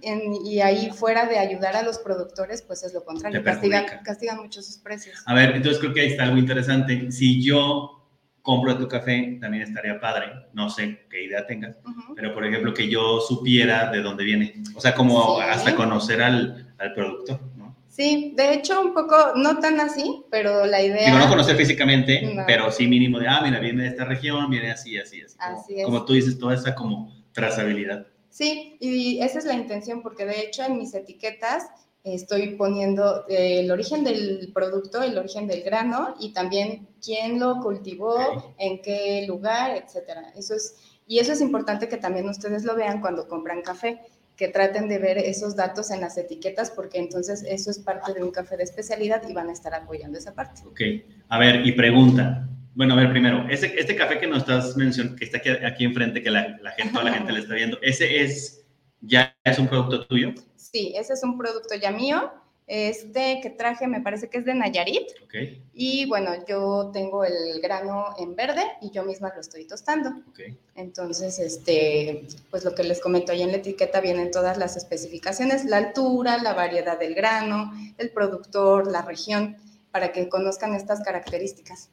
y 0.44 0.60
ahí 0.60 0.92
fuera 0.92 1.26
de 1.26 1.40
ayudar 1.40 1.78
a 1.78 1.84
los 1.84 2.00
productores, 2.00 2.62
pues 2.64 2.84
es 2.84 2.94
lo 2.94 3.06
contrario, 3.06 3.42
castigan, 3.42 3.86
castigan 4.04 4.42
mucho 4.42 4.62
sus 4.62 4.76
precios. 4.76 5.24
A 5.26 5.34
ver, 5.34 5.56
entonces 5.56 5.80
creo 5.80 5.94
que 5.94 6.02
ahí 6.02 6.08
está 6.08 6.24
algo 6.24 6.38
interesante. 6.38 7.10
Si 7.14 7.42
yo 7.42 8.03
compro 8.44 8.78
tu 8.78 8.88
café, 8.88 9.40
también 9.42 9.64
estaría 9.64 10.00
padre. 10.00 10.28
No 10.54 10.70
sé 10.70 11.06
qué 11.10 11.24
idea 11.24 11.48
tengas, 11.48 11.78
pero 12.16 12.34
por 12.36 12.46
ejemplo, 12.46 12.74
que 12.74 12.88
yo 12.88 13.20
supiera 13.22 13.90
de 13.90 14.02
dónde 14.04 14.24
viene. 14.24 14.62
O 14.76 14.82
sea, 14.82 14.94
como 14.94 15.40
hasta 15.40 15.76
conocer 15.76 16.22
al, 16.22 16.76
al 16.78 16.94
productor, 16.94 17.40
¿no? 17.58 17.76
Sí, 17.88 18.34
de 18.36 18.54
hecho, 18.54 18.82
un 18.82 18.94
poco, 18.94 19.16
no 19.36 19.60
tan 19.60 19.80
así, 19.80 20.24
pero 20.30 20.66
la 20.66 20.82
idea. 20.82 21.06
Digo, 21.06 21.20
no 21.20 21.30
conocer 21.30 21.56
físicamente, 21.56 22.36
pero 22.46 22.72
sí 22.72 22.88
mínimo 22.88 23.20
de, 23.20 23.28
ah, 23.28 23.40
mira, 23.44 23.60
viene 23.60 23.84
de 23.84 23.90
esta 23.90 24.04
región, 24.04 24.50
viene 24.50 24.72
así, 24.72 24.98
así, 24.98 25.22
así. 25.22 25.36
Así 25.40 25.80
es. 25.80 25.86
Como 25.86 26.04
tú 26.04 26.14
dices, 26.14 26.38
toda 26.38 26.54
esa 26.54 26.76
como 26.76 27.14
trazabilidad. 27.32 28.08
Sí, 28.30 28.78
y 28.80 29.22
esa 29.22 29.40
es 29.40 29.46
la 29.46 29.54
intención, 29.54 30.02
porque 30.02 30.26
de 30.26 30.42
hecho 30.42 30.64
en 30.64 30.80
mis 30.80 30.94
etiquetas 30.96 31.68
estoy 32.04 32.56
poniendo 32.56 33.26
el 33.30 33.72
origen 33.72 34.04
del 34.04 34.52
producto, 34.54 35.02
el 35.02 35.18
origen 35.18 35.48
del 35.48 35.64
grano 35.64 36.16
y 36.20 36.34
también 36.34 36.88
quién 37.04 37.40
lo 37.40 37.62
cultivó, 37.62 38.54
en 38.58 38.82
qué 38.82 39.26
lugar, 39.28 39.72
etcétera. 39.78 40.34
Eso 40.36 40.54
es, 40.56 40.76
y 41.08 41.20
eso 41.20 41.32
es 41.32 41.42
importante 41.42 41.88
que 41.88 41.98
también 41.98 42.28
ustedes 42.28 42.66
lo 42.66 42.76
vean 42.76 43.00
cuando 43.00 43.28
compran 43.28 43.62
café, 43.62 44.02
que 44.36 44.48
traten 44.48 44.90
de 44.90 44.98
ver 44.98 45.18
esos 45.18 45.56
datos 45.56 45.92
en 45.92 46.02
las 46.02 46.18
etiquetas, 46.18 46.72
porque 46.72 46.98
entonces 46.98 47.44
eso 47.48 47.72
es 47.72 47.80
parte 47.80 48.14
de 48.14 48.24
un 48.24 48.32
café 48.32 48.58
de 48.58 48.64
especialidad 48.64 49.22
y 49.30 49.34
van 49.34 49.50
a 49.50 49.54
estar 49.54 49.74
apoyando 49.74 50.18
esa 50.18 50.34
parte. 50.34 50.62
Ok, 50.66 50.82
a 51.30 51.40
ver, 51.40 51.66
y 51.66 51.72
pregunta. 51.74 52.50
Bueno, 52.76 52.96
a 52.96 52.98
ver, 52.98 53.12
primero, 53.12 53.48
ese, 53.50 53.80
este 53.80 53.96
café 53.96 54.20
que 54.20 54.26
nos 54.26 54.40
estás 54.40 54.76
mencionando, 54.76 55.18
que 55.18 55.26
está 55.26 55.38
aquí, 55.38 55.50
aquí 55.50 55.86
enfrente, 55.86 56.24
que 56.24 56.32
la, 56.32 56.58
la 56.62 56.72
gente, 56.72 56.92
toda 56.92 57.06
la 57.06 57.14
gente 57.14 57.32
le 57.32 57.40
está 57.40 57.54
viendo, 57.54 57.78
¿ese 57.84 58.24
es, 58.24 58.66
ya 59.00 59.36
es 59.44 59.60
un 59.60 59.68
producto 59.68 60.08
tuyo? 60.08 60.34
Sí, 60.74 60.92
ese 60.98 61.14
es 61.14 61.24
un 61.24 61.38
producto 61.38 61.76
ya 61.76 61.92
mío. 61.92 62.32
Este 62.66 63.40
que 63.44 63.52
traje 63.52 63.88
me 63.88 64.02
parece 64.02 64.28
que 64.28 64.40
es 64.40 64.46
de 64.46 64.56
Nayarit. 64.56 65.08
Okay. 65.26 65.62
Y 65.74 66.08
bueno, 66.08 66.32
yo 66.48 66.90
tengo 66.92 67.24
el 67.24 67.62
grano 67.62 68.16
en 68.18 68.36
verde 68.36 68.64
y 68.82 68.90
yo 68.90 69.04
misma 69.04 69.32
lo 69.36 69.42
estoy 69.42 69.68
tostando. 69.68 70.10
Okay. 70.32 70.58
Entonces, 70.74 71.38
este, 71.38 72.26
pues 72.50 72.66
lo 72.66 72.74
que 72.74 72.84
les 72.84 73.02
comento 73.02 73.32
ahí 73.34 73.44
en 73.44 73.52
la 73.52 73.58
etiqueta 73.58 74.02
vienen 74.02 74.32
todas 74.32 74.58
las 74.58 74.76
especificaciones, 74.76 75.66
la 75.66 75.78
altura, 75.78 76.42
la 76.42 76.54
variedad 76.54 76.98
del 76.98 77.14
grano, 77.14 77.72
el 78.00 78.10
productor, 78.10 78.92
la 78.92 79.04
región, 79.04 79.58
para 79.92 80.12
que 80.12 80.28
conozcan 80.28 80.74
estas 80.74 81.04
características. 81.04 81.92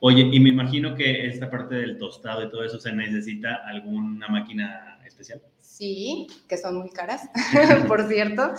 Oye, 0.00 0.28
y 0.30 0.38
me 0.38 0.50
imagino 0.50 0.94
que 0.94 1.28
esta 1.28 1.50
parte 1.50 1.76
del 1.76 1.96
tostado 1.96 2.44
y 2.44 2.50
todo 2.50 2.62
eso 2.62 2.78
se 2.78 2.92
necesita 2.92 3.66
alguna 3.66 4.28
máquina 4.28 4.98
especial. 5.06 5.40
Sí, 5.78 6.26
que 6.48 6.56
son 6.56 6.76
muy 6.76 6.90
caras, 6.90 7.30
por 7.86 8.08
cierto. 8.08 8.50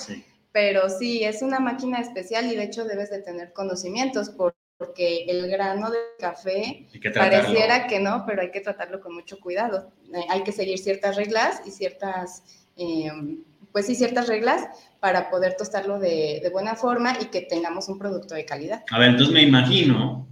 Pero 0.54 0.90
sí, 0.90 1.22
es 1.26 1.42
una 1.42 1.60
máquina 1.60 2.00
especial 2.00 2.50
y 2.50 2.56
de 2.56 2.64
hecho 2.64 2.86
debes 2.86 3.10
de 3.10 3.22
tener 3.22 3.52
conocimientos 3.52 4.30
porque 4.30 5.26
el 5.28 5.52
grano 5.52 5.92
de 5.92 6.00
café 6.18 6.88
pareciera 7.14 7.88
que 7.88 8.00
no, 8.00 8.24
pero 8.26 8.42
hay 8.42 8.52
que 8.52 8.62
tratarlo 8.62 9.02
con 9.02 9.14
mucho 9.14 9.38
cuidado. 9.42 9.92
Eh, 10.14 10.24
hay 10.30 10.44
que 10.44 10.54
seguir 10.54 10.80
ciertas 10.80 11.18
reglas 11.18 11.62
y 11.66 11.72
ciertas, 11.72 12.42
em, 12.78 13.44
pues 13.74 13.88
sí, 13.88 13.96
ciertas 13.96 14.30
reglas 14.30 14.70
para 15.02 15.30
poder 15.30 15.58
tostarlo 15.58 16.00
de, 16.00 16.40
de, 16.42 16.50
buena 16.50 16.76
forma 16.76 17.18
y 17.20 17.26
que 17.26 17.42
tengamos 17.42 17.90
un 17.90 18.00
producto 18.00 18.34
de 18.34 18.46
calidad. 18.46 18.86
A 18.92 18.98
ver, 18.98 19.10
entonces 19.10 19.34
me 19.34 19.44
imagino 19.44 20.26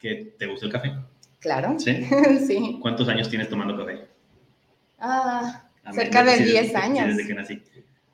que 0.00 0.34
te 0.36 0.46
gusta 0.48 0.66
el 0.66 0.72
café. 0.72 0.92
Claro. 1.38 1.78
¿Sí? 1.78 2.04
sí. 2.48 2.78
¿Cuántos 2.82 3.08
años 3.08 3.30
tienes 3.30 3.48
tomando 3.48 3.76
café? 3.76 4.08
Ah, 4.98 5.69
cerca 5.92 6.24
de 6.24 6.38
10 6.38 6.74
años. 6.74 7.06
Desde 7.08 7.26
que 7.26 7.34
nací. 7.34 7.62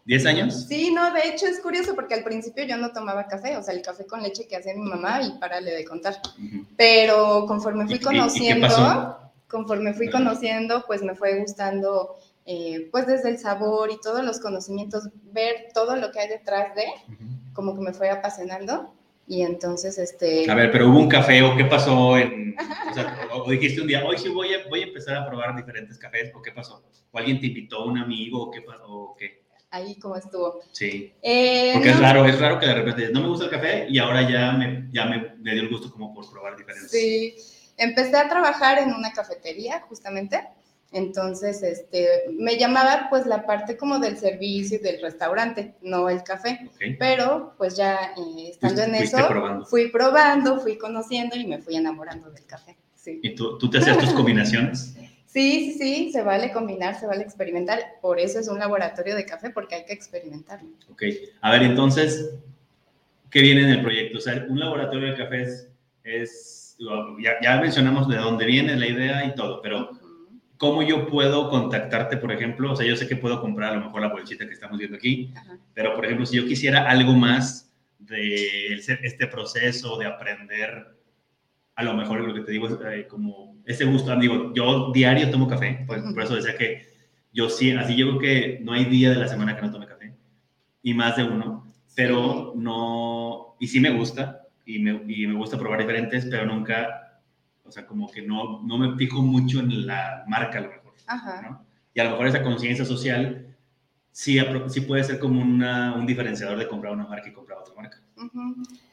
¿10 0.06 0.26
años? 0.26 0.66
Sí, 0.68 0.92
no, 0.92 1.12
de 1.12 1.28
hecho 1.28 1.46
es 1.46 1.60
curioso 1.60 1.94
porque 1.94 2.14
al 2.14 2.22
principio 2.22 2.64
yo 2.64 2.76
no 2.76 2.92
tomaba 2.92 3.26
café, 3.26 3.56
o 3.56 3.62
sea, 3.62 3.74
el 3.74 3.82
café 3.82 4.06
con 4.06 4.22
leche 4.22 4.46
que 4.46 4.56
hacía 4.56 4.74
mi 4.74 4.88
mamá 4.88 5.20
y 5.22 5.32
párale 5.38 5.72
de 5.72 5.84
contar. 5.84 6.16
Pero 6.76 7.44
conforme 7.46 7.86
fui 7.86 7.98
conociendo, 7.98 9.32
conforme 9.48 9.94
fui 9.94 10.08
conociendo, 10.08 10.84
pues 10.86 11.02
me 11.02 11.16
fue 11.16 11.40
gustando, 11.40 12.16
eh, 12.44 12.88
pues 12.92 13.08
desde 13.08 13.30
el 13.30 13.38
sabor 13.38 13.90
y 13.90 14.00
todos 14.00 14.24
los 14.24 14.38
conocimientos, 14.38 15.08
ver 15.32 15.68
todo 15.74 15.96
lo 15.96 16.12
que 16.12 16.20
hay 16.20 16.28
detrás 16.28 16.74
de, 16.76 16.84
como 17.52 17.74
que 17.74 17.80
me 17.80 17.92
fue 17.92 18.08
apasionando. 18.08 18.94
Y 19.28 19.42
entonces, 19.42 19.98
este... 19.98 20.48
A 20.50 20.54
ver, 20.54 20.70
pero 20.70 20.88
hubo 20.88 20.98
un 20.98 21.08
café 21.08 21.42
o 21.42 21.56
qué 21.56 21.64
pasó 21.64 22.16
en... 22.16 22.54
O, 22.90 22.94
sea, 22.94 23.28
o 23.32 23.50
dijiste 23.50 23.80
un 23.80 23.86
día, 23.86 24.04
hoy 24.04 24.16
sí 24.18 24.28
voy 24.28 24.54
a, 24.54 24.66
voy 24.68 24.82
a 24.82 24.86
empezar 24.86 25.16
a 25.16 25.26
probar 25.26 25.54
diferentes 25.56 25.98
cafés, 25.98 26.32
¿o 26.34 26.40
qué 26.40 26.52
pasó? 26.52 26.84
¿O 27.10 27.18
alguien 27.18 27.40
te 27.40 27.46
invitó, 27.48 27.84
un 27.84 27.98
amigo, 27.98 28.44
o 28.44 28.50
qué 28.50 28.62
pasó, 28.62 28.86
o 28.88 29.16
qué? 29.16 29.46
ahí 29.70 29.98
como 29.98 30.16
estuvo. 30.16 30.60
Sí. 30.72 31.12
Eh, 31.22 31.72
Porque 31.74 31.90
es 31.90 32.00
raro, 32.00 32.24
es 32.24 32.38
raro 32.38 32.58
que 32.58 32.66
de 32.66 32.74
repente 32.74 33.10
no 33.10 33.20
me 33.20 33.28
gusta 33.28 33.46
el 33.46 33.50
café 33.50 33.86
y 33.88 33.98
ahora 33.98 34.28
ya 34.28 34.52
me, 34.52 34.88
ya 34.90 35.06
me, 35.06 35.34
me, 35.38 35.52
dio 35.52 35.62
el 35.62 35.68
gusto 35.68 35.90
como 35.90 36.14
por 36.14 36.30
probar 36.30 36.56
diferentes. 36.56 36.90
Sí, 36.90 37.34
empecé 37.76 38.16
a 38.16 38.28
trabajar 38.28 38.78
en 38.78 38.92
una 38.92 39.12
cafetería 39.12 39.80
justamente. 39.88 40.42
Entonces, 40.96 41.62
este, 41.62 42.08
me 42.30 42.56
llamaba 42.56 43.08
pues 43.10 43.26
la 43.26 43.44
parte 43.44 43.76
como 43.76 43.98
del 43.98 44.16
servicio 44.16 44.78
y 44.78 44.80
del 44.80 45.02
restaurante, 45.02 45.74
no 45.82 46.08
el 46.08 46.22
café. 46.22 46.70
Pero 46.98 47.52
pues 47.58 47.76
ya 47.76 48.14
eh, 48.16 48.48
estando 48.48 48.80
en 48.80 48.94
eso, 48.94 49.18
fui 49.68 49.90
probando, 49.90 50.58
fui 50.58 50.78
conociendo 50.78 51.36
y 51.36 51.46
me 51.46 51.58
fui 51.58 51.76
enamorando 51.76 52.30
del 52.30 52.46
café. 52.46 52.78
Sí. 52.94 53.20
¿Y 53.22 53.34
tú, 53.34 53.58
tú 53.58 53.68
te 53.68 53.76
hacías 53.76 53.98
tus 53.98 54.14
combinaciones? 54.14 54.94
Sí, 55.26 55.72
sí, 55.72 55.78
sí, 55.78 56.12
se 56.12 56.22
vale 56.22 56.50
combinar, 56.50 56.98
se 56.98 57.06
vale 57.06 57.22
experimentar. 57.22 57.78
Por 58.00 58.18
eso 58.18 58.40
es 58.40 58.48
un 58.48 58.58
laboratorio 58.58 59.14
de 59.14 59.26
café, 59.26 59.50
porque 59.50 59.74
hay 59.74 59.84
que 59.84 59.92
experimentarlo. 59.92 60.70
Ok. 60.90 61.02
A 61.42 61.50
ver, 61.50 61.62
entonces, 61.62 62.38
¿qué 63.30 63.42
viene 63.42 63.64
en 63.64 63.68
el 63.68 63.82
proyecto? 63.82 64.16
O 64.16 64.20
sea, 64.22 64.46
un 64.48 64.58
laboratorio 64.58 65.10
de 65.10 65.14
café 65.14 65.46
es, 66.04 66.78
ya, 67.42 67.60
mencionamos 67.60 68.08
de 68.08 68.16
dónde 68.16 68.46
viene 68.46 68.76
la 68.76 68.86
idea 68.86 69.26
y 69.26 69.34
todo, 69.34 69.60
pero 69.60 69.90
¿cómo 70.56 70.82
yo 70.82 71.06
puedo 71.06 71.50
contactarte, 71.50 72.16
por 72.16 72.32
ejemplo? 72.32 72.72
O 72.72 72.76
sea, 72.76 72.86
yo 72.86 72.96
sé 72.96 73.08
que 73.08 73.16
puedo 73.16 73.40
comprar 73.40 73.72
a 73.72 73.76
lo 73.76 73.84
mejor 73.84 74.00
la 74.00 74.08
bolsita 74.12 74.46
que 74.46 74.54
estamos 74.54 74.78
viendo 74.78 74.96
aquí, 74.96 75.32
pero, 75.74 75.94
por 75.94 76.04
ejemplo, 76.04 76.26
si 76.26 76.36
yo 76.36 76.46
quisiera 76.46 76.88
algo 76.88 77.12
más 77.12 77.72
de 77.98 78.74
este 78.74 79.26
proceso 79.26 79.98
de 79.98 80.06
aprender, 80.06 80.96
a 81.74 81.84
lo 81.84 81.94
mejor 81.94 82.20
lo 82.20 82.34
que 82.34 82.40
te 82.40 82.52
digo 82.52 82.68
es 82.68 82.76
eh, 82.92 83.06
como 83.06 83.56
ese 83.64 83.84
gusto, 83.84 84.14
digo, 84.16 84.52
yo 84.54 84.92
diario 84.92 85.30
tomo 85.30 85.48
café, 85.48 85.84
pues, 85.86 86.02
por 86.02 86.22
eso 86.22 86.36
decía 86.36 86.56
que 86.56 86.86
yo 87.32 87.50
sí, 87.50 87.72
así 87.72 87.96
yo 87.96 88.08
creo 88.08 88.18
que 88.18 88.60
no 88.62 88.72
hay 88.72 88.86
día 88.86 89.10
de 89.10 89.16
la 89.16 89.28
semana 89.28 89.56
que 89.56 89.62
no 89.62 89.72
tome 89.72 89.86
café, 89.86 90.14
y 90.82 90.94
más 90.94 91.16
de 91.16 91.24
uno, 91.24 91.72
pero 91.94 92.54
no, 92.56 93.56
y 93.60 93.66
sí 93.66 93.80
me 93.80 93.90
gusta, 93.90 94.42
y 94.64 94.78
me, 94.78 95.02
y 95.06 95.26
me 95.26 95.34
gusta 95.34 95.58
probar 95.58 95.80
diferentes, 95.80 96.26
pero 96.26 96.46
nunca, 96.46 97.05
o 97.66 97.72
sea, 97.72 97.86
como 97.86 98.10
que 98.10 98.22
no, 98.22 98.62
no 98.62 98.78
me 98.78 98.96
fijo 98.96 99.22
mucho 99.22 99.60
en 99.60 99.86
la 99.86 100.24
marca 100.26 100.58
a 100.58 100.62
lo 100.62 100.68
mejor, 100.68 100.94
¿no? 101.42 101.66
Y 101.94 102.00
a 102.00 102.04
lo 102.04 102.10
mejor 102.10 102.26
esa 102.26 102.42
conciencia 102.42 102.84
social 102.84 103.56
sí, 104.12 104.38
sí 104.68 104.80
puede 104.82 105.04
ser 105.04 105.18
como 105.18 105.40
una, 105.40 105.94
un 105.94 106.06
diferenciador 106.06 106.58
de 106.58 106.68
comprar 106.68 106.92
una 106.92 107.06
marca 107.06 107.28
y 107.28 107.32
comprar 107.32 107.58
otra 107.58 107.74
marca. 107.74 108.00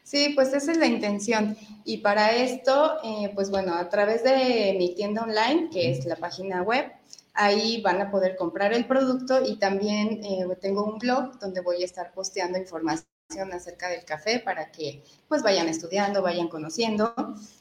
Sí, 0.03 0.33
pues 0.35 0.53
esa 0.53 0.71
es 0.71 0.77
la 0.77 0.85
intención. 0.85 1.55
Y 1.85 1.97
para 1.97 2.33
esto, 2.33 2.97
eh, 3.03 3.31
pues 3.33 3.49
bueno, 3.49 3.73
a 3.73 3.89
través 3.89 4.23
de 4.23 4.75
mi 4.77 4.95
tienda 4.95 5.23
online, 5.23 5.69
que 5.71 5.91
es 5.91 6.05
la 6.05 6.17
página 6.17 6.61
web, 6.61 6.91
ahí 7.33 7.81
van 7.81 8.01
a 8.01 8.11
poder 8.11 8.35
comprar 8.35 8.73
el 8.73 8.85
producto 8.85 9.41
y 9.45 9.57
también 9.57 10.23
eh, 10.23 10.45
tengo 10.61 10.83
un 10.83 10.99
blog 10.99 11.39
donde 11.39 11.61
voy 11.61 11.81
a 11.81 11.85
estar 11.85 12.11
posteando 12.13 12.57
información 12.57 13.12
acerca 13.53 13.89
del 13.89 14.03
café 14.05 14.39
para 14.39 14.71
que 14.71 15.03
pues 15.27 15.43
vayan 15.43 15.67
estudiando, 15.67 16.21
vayan 16.21 16.47
conociendo. 16.47 17.13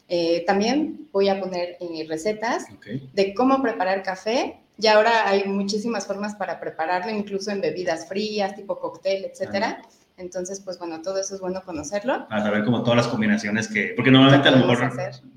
Eh, 0.09 0.45
también 0.47 1.09
voy 1.13 1.29
a 1.29 1.41
poner 1.41 1.79
recetas 2.09 2.67
de 3.13 3.35
cómo 3.35 3.63
preparar 3.63 4.03
café. 4.03 4.59
Y 4.79 4.87
ahora 4.87 5.29
hay 5.29 5.45
muchísimas 5.45 6.07
formas 6.07 6.35
para 6.35 6.59
prepararlo, 6.59 7.13
incluso 7.13 7.51
en 7.51 7.61
bebidas 7.61 8.09
frías, 8.09 8.55
tipo 8.55 8.79
cóctel, 8.81 9.25
etcétera. 9.27 9.83
Entonces, 10.17 10.61
pues 10.61 10.79
bueno, 10.79 11.03
todo 11.03 11.19
eso 11.19 11.35
es 11.35 11.41
bueno 11.41 11.63
conocerlo. 11.63 12.27
Para 12.29 12.43
saber 12.43 12.65
como 12.65 12.83
todas 12.83 12.97
las 12.97 13.09
combinaciones 13.09 13.69
que, 13.69 13.93
porque 13.95 14.11
normalmente 14.11 14.49
a 14.49 14.53
lo 14.53 14.67
mejor, 14.67 14.91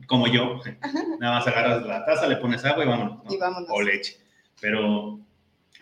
como 0.07 0.27
yo, 0.27 0.59
nada 1.19 1.35
más 1.35 1.47
agarras 1.47 1.85
la 1.85 2.05
taza, 2.05 2.27
le 2.27 2.37
pones 2.37 2.63
agua 2.65 2.83
y 2.83 2.87
vámonos. 2.87 3.33
Y 3.33 3.37
vámonos. 3.37 3.69
O 3.71 3.81
leche. 3.81 4.17
Pero 4.61 5.19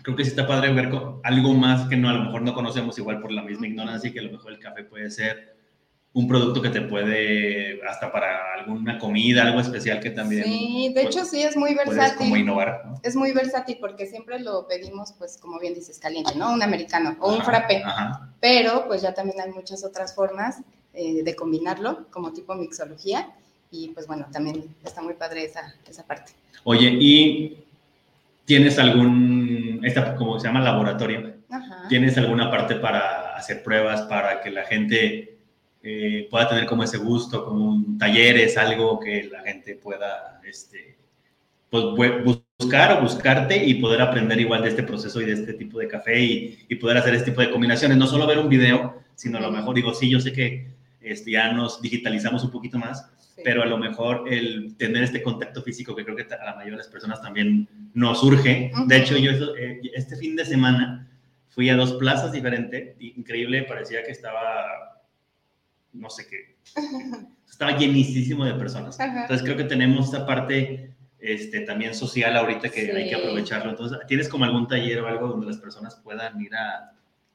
creo 0.03 0.15
que 0.15 0.23
sí 0.23 0.29
está 0.29 0.45
padre 0.45 0.71
ver 0.73 0.91
algo 1.23 1.53
más 1.53 1.87
que 1.87 1.95
no, 1.95 2.09
a 2.09 2.13
lo 2.13 2.25
mejor 2.25 2.41
no 2.43 2.53
conocemos 2.53 2.97
igual 2.99 3.21
por 3.21 3.31
la 3.31 3.41
misma 3.41 3.67
ignorancia 3.67 4.09
y 4.09 4.13
que 4.13 4.19
a 4.19 4.23
lo 4.23 4.31
mejor 4.31 4.51
el 4.51 4.59
café 4.59 4.83
puede 4.83 5.09
ser 5.09 5.53
un 6.13 6.27
producto 6.27 6.61
que 6.61 6.69
te 6.69 6.81
puede, 6.81 7.81
hasta 7.87 8.11
para 8.11 8.53
alguna 8.53 8.99
comida, 8.99 9.41
algo 9.43 9.59
especial 9.59 9.99
que 9.99 10.11
también. 10.11 10.43
Sí, 10.43 10.91
de 10.93 11.03
hecho 11.03 11.25
sí 11.25 11.41
es 11.41 11.57
muy 11.57 11.73
versátil. 11.73 12.17
como 12.17 12.37
innovar, 12.37 12.83
¿no? 12.85 12.99
Es 13.01 13.15
muy 13.15 13.31
versátil 13.31 13.77
porque 13.81 14.05
siempre 14.05 14.39
lo 14.39 14.67
pedimos, 14.67 15.13
pues 15.17 15.37
como 15.37 15.59
bien 15.59 15.73
dices, 15.73 15.97
caliente, 15.97 16.35
¿no? 16.35 16.53
Un 16.53 16.61
americano 16.61 17.17
o 17.19 17.33
un 17.33 17.41
frappé. 17.41 17.81
Ajá. 17.83 18.29
Pero 18.39 18.85
pues 18.87 19.01
ya 19.01 19.15
también 19.15 19.41
hay 19.41 19.51
muchas 19.51 19.83
otras 19.83 20.13
formas 20.13 20.61
eh, 20.93 21.23
de 21.23 21.35
combinarlo, 21.35 22.05
como 22.11 22.31
tipo 22.31 22.53
mixología. 22.53 23.31
Y 23.71 23.89
pues 23.89 24.05
bueno, 24.05 24.27
también 24.31 24.63
está 24.85 25.01
muy 25.01 25.15
padre 25.15 25.45
esa, 25.45 25.73
esa 25.89 26.05
parte. 26.05 26.33
Oye, 26.63 26.95
¿y 26.99 27.57
tienes 28.45 28.77
algún, 28.77 29.52
esta, 29.85 30.15
como 30.15 30.39
se 30.39 30.47
llama 30.47 30.61
laboratorio? 30.61 31.33
Ajá. 31.49 31.87
¿Tienes 31.89 32.17
alguna 32.17 32.49
parte 32.49 32.75
para 32.75 33.35
hacer 33.35 33.63
pruebas, 33.63 34.03
para 34.03 34.41
que 34.41 34.49
la 34.51 34.63
gente 34.63 35.33
eh, 35.85 36.29
pueda 36.31 36.47
tener 36.47 36.65
como 36.65 36.83
ese 36.83 36.97
gusto, 36.97 37.43
como 37.43 37.65
un 37.65 37.97
taller, 37.97 38.37
es 38.37 38.57
algo 38.57 38.99
que 39.01 39.25
la 39.29 39.41
gente 39.41 39.75
pueda 39.75 40.39
este, 40.45 40.95
pues, 41.69 41.85
buscar 42.57 42.93
o 42.93 43.01
buscarte 43.01 43.61
y 43.65 43.73
poder 43.75 44.01
aprender 44.01 44.39
igual 44.39 44.61
de 44.61 44.69
este 44.69 44.83
proceso 44.83 45.19
y 45.19 45.25
de 45.25 45.33
este 45.33 45.53
tipo 45.53 45.79
de 45.79 45.89
café 45.89 46.21
y, 46.21 46.75
poder 46.75 46.97
hacer 46.97 47.15
este 47.15 47.31
tipo 47.31 47.41
de 47.41 47.51
combinaciones. 47.51 47.97
No 47.97 48.07
solo 48.07 48.25
ver 48.25 48.39
un 48.39 48.47
video, 48.47 49.01
sino 49.15 49.37
a 49.37 49.41
lo 49.41 49.51
mejor, 49.51 49.75
digo, 49.75 49.93
sí, 49.93 50.09
yo 50.09 50.21
sé 50.21 50.31
que 50.31 50.67
este, 51.01 51.31
ya 51.31 51.51
nos 51.51 51.81
digitalizamos 51.81 52.45
un 52.45 52.51
poquito 52.51 52.77
más, 52.77 53.05
pero 53.43 53.63
a 53.63 53.65
lo 53.65 53.77
mejor 53.77 54.25
el 54.31 54.75
tener 54.77 55.03
este 55.03 55.23
contacto 55.23 55.61
físico 55.61 55.95
que 55.95 56.03
creo 56.03 56.15
que 56.15 56.27
a 56.33 56.45
la 56.45 56.55
mayoría 56.55 56.73
de 56.73 56.83
las 56.83 56.87
personas 56.87 57.21
también 57.21 57.67
nos 57.93 58.19
surge. 58.19 58.71
De 58.87 58.97
hecho, 58.97 59.17
yo 59.17 59.31
eh, 59.55 59.81
este 59.93 60.15
fin 60.17 60.35
de 60.35 60.45
semana 60.45 61.09
fui 61.49 61.69
a 61.69 61.75
dos 61.75 61.93
plazas 61.93 62.31
diferentes, 62.31 62.95
increíble, 62.99 63.63
parecía 63.63 64.03
que 64.03 64.11
estaba 64.11 64.93
no 65.93 66.09
sé 66.09 66.27
qué. 66.27 66.55
Estaba 67.49 67.77
llenísimo 67.77 68.45
de 68.45 68.55
personas. 68.55 68.99
Entonces 68.99 69.43
creo 69.43 69.55
que 69.55 69.65
tenemos 69.65 70.05
esta 70.05 70.25
parte 70.25 70.91
este, 71.19 71.61
también 71.61 71.93
social 71.93 72.35
ahorita 72.35 72.69
que 72.69 72.91
hay 72.91 73.09
que 73.09 73.15
aprovecharlo. 73.15 73.69
Entonces, 73.69 73.99
¿tienes 74.07 74.27
como 74.27 74.45
algún 74.45 74.67
taller 74.67 74.99
o 75.01 75.07
algo 75.07 75.27
donde 75.27 75.45
las 75.45 75.57
personas 75.57 75.95
puedan 76.03 76.41
ir 76.41 76.53
a, 76.55 76.91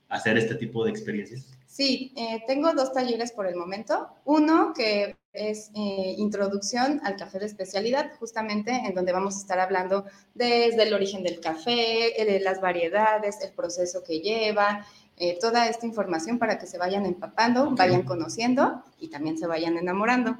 hacer 0.09 0.37
este 0.37 0.57
tipo 0.57 0.85
de 0.85 0.90
experiencias? 0.90 1.57
Sí, 1.67 2.12
eh, 2.17 2.43
tengo 2.47 2.73
dos 2.73 2.93
talleres 2.93 3.31
por 3.31 3.47
el 3.47 3.55
momento. 3.55 4.09
Uno 4.25 4.73
que 4.75 5.17
es 5.38 5.71
eh, 5.75 6.14
introducción 6.18 7.00
al 7.04 7.16
café 7.16 7.38
de 7.38 7.47
especialidad, 7.47 8.12
justamente 8.18 8.73
en 8.73 8.95
donde 8.95 9.12
vamos 9.12 9.37
a 9.37 9.38
estar 9.38 9.61
hablando 9.61 10.04
desde 10.35 10.83
el 10.83 10.95
origen 10.95 11.23
del 11.23 11.40
café, 11.40 12.12
de 12.18 12.40
las 12.40 12.61
variedades, 12.61 13.40
el 13.42 13.52
proceso 13.52 14.02
que 14.04 14.21
lleva, 14.21 14.85
eh, 15.21 15.37
toda 15.40 15.66
esta 15.68 15.85
información 15.85 16.38
para 16.38 16.59
que 16.59 16.66
se 16.66 16.78
vayan 16.78 17.04
empapando, 17.04 17.71
vayan 17.73 18.02
conociendo 18.02 18.85
y 19.00 19.09
también 19.09 19.37
se 19.37 19.49
vayan 19.49 19.76
enamorando. 19.76 20.37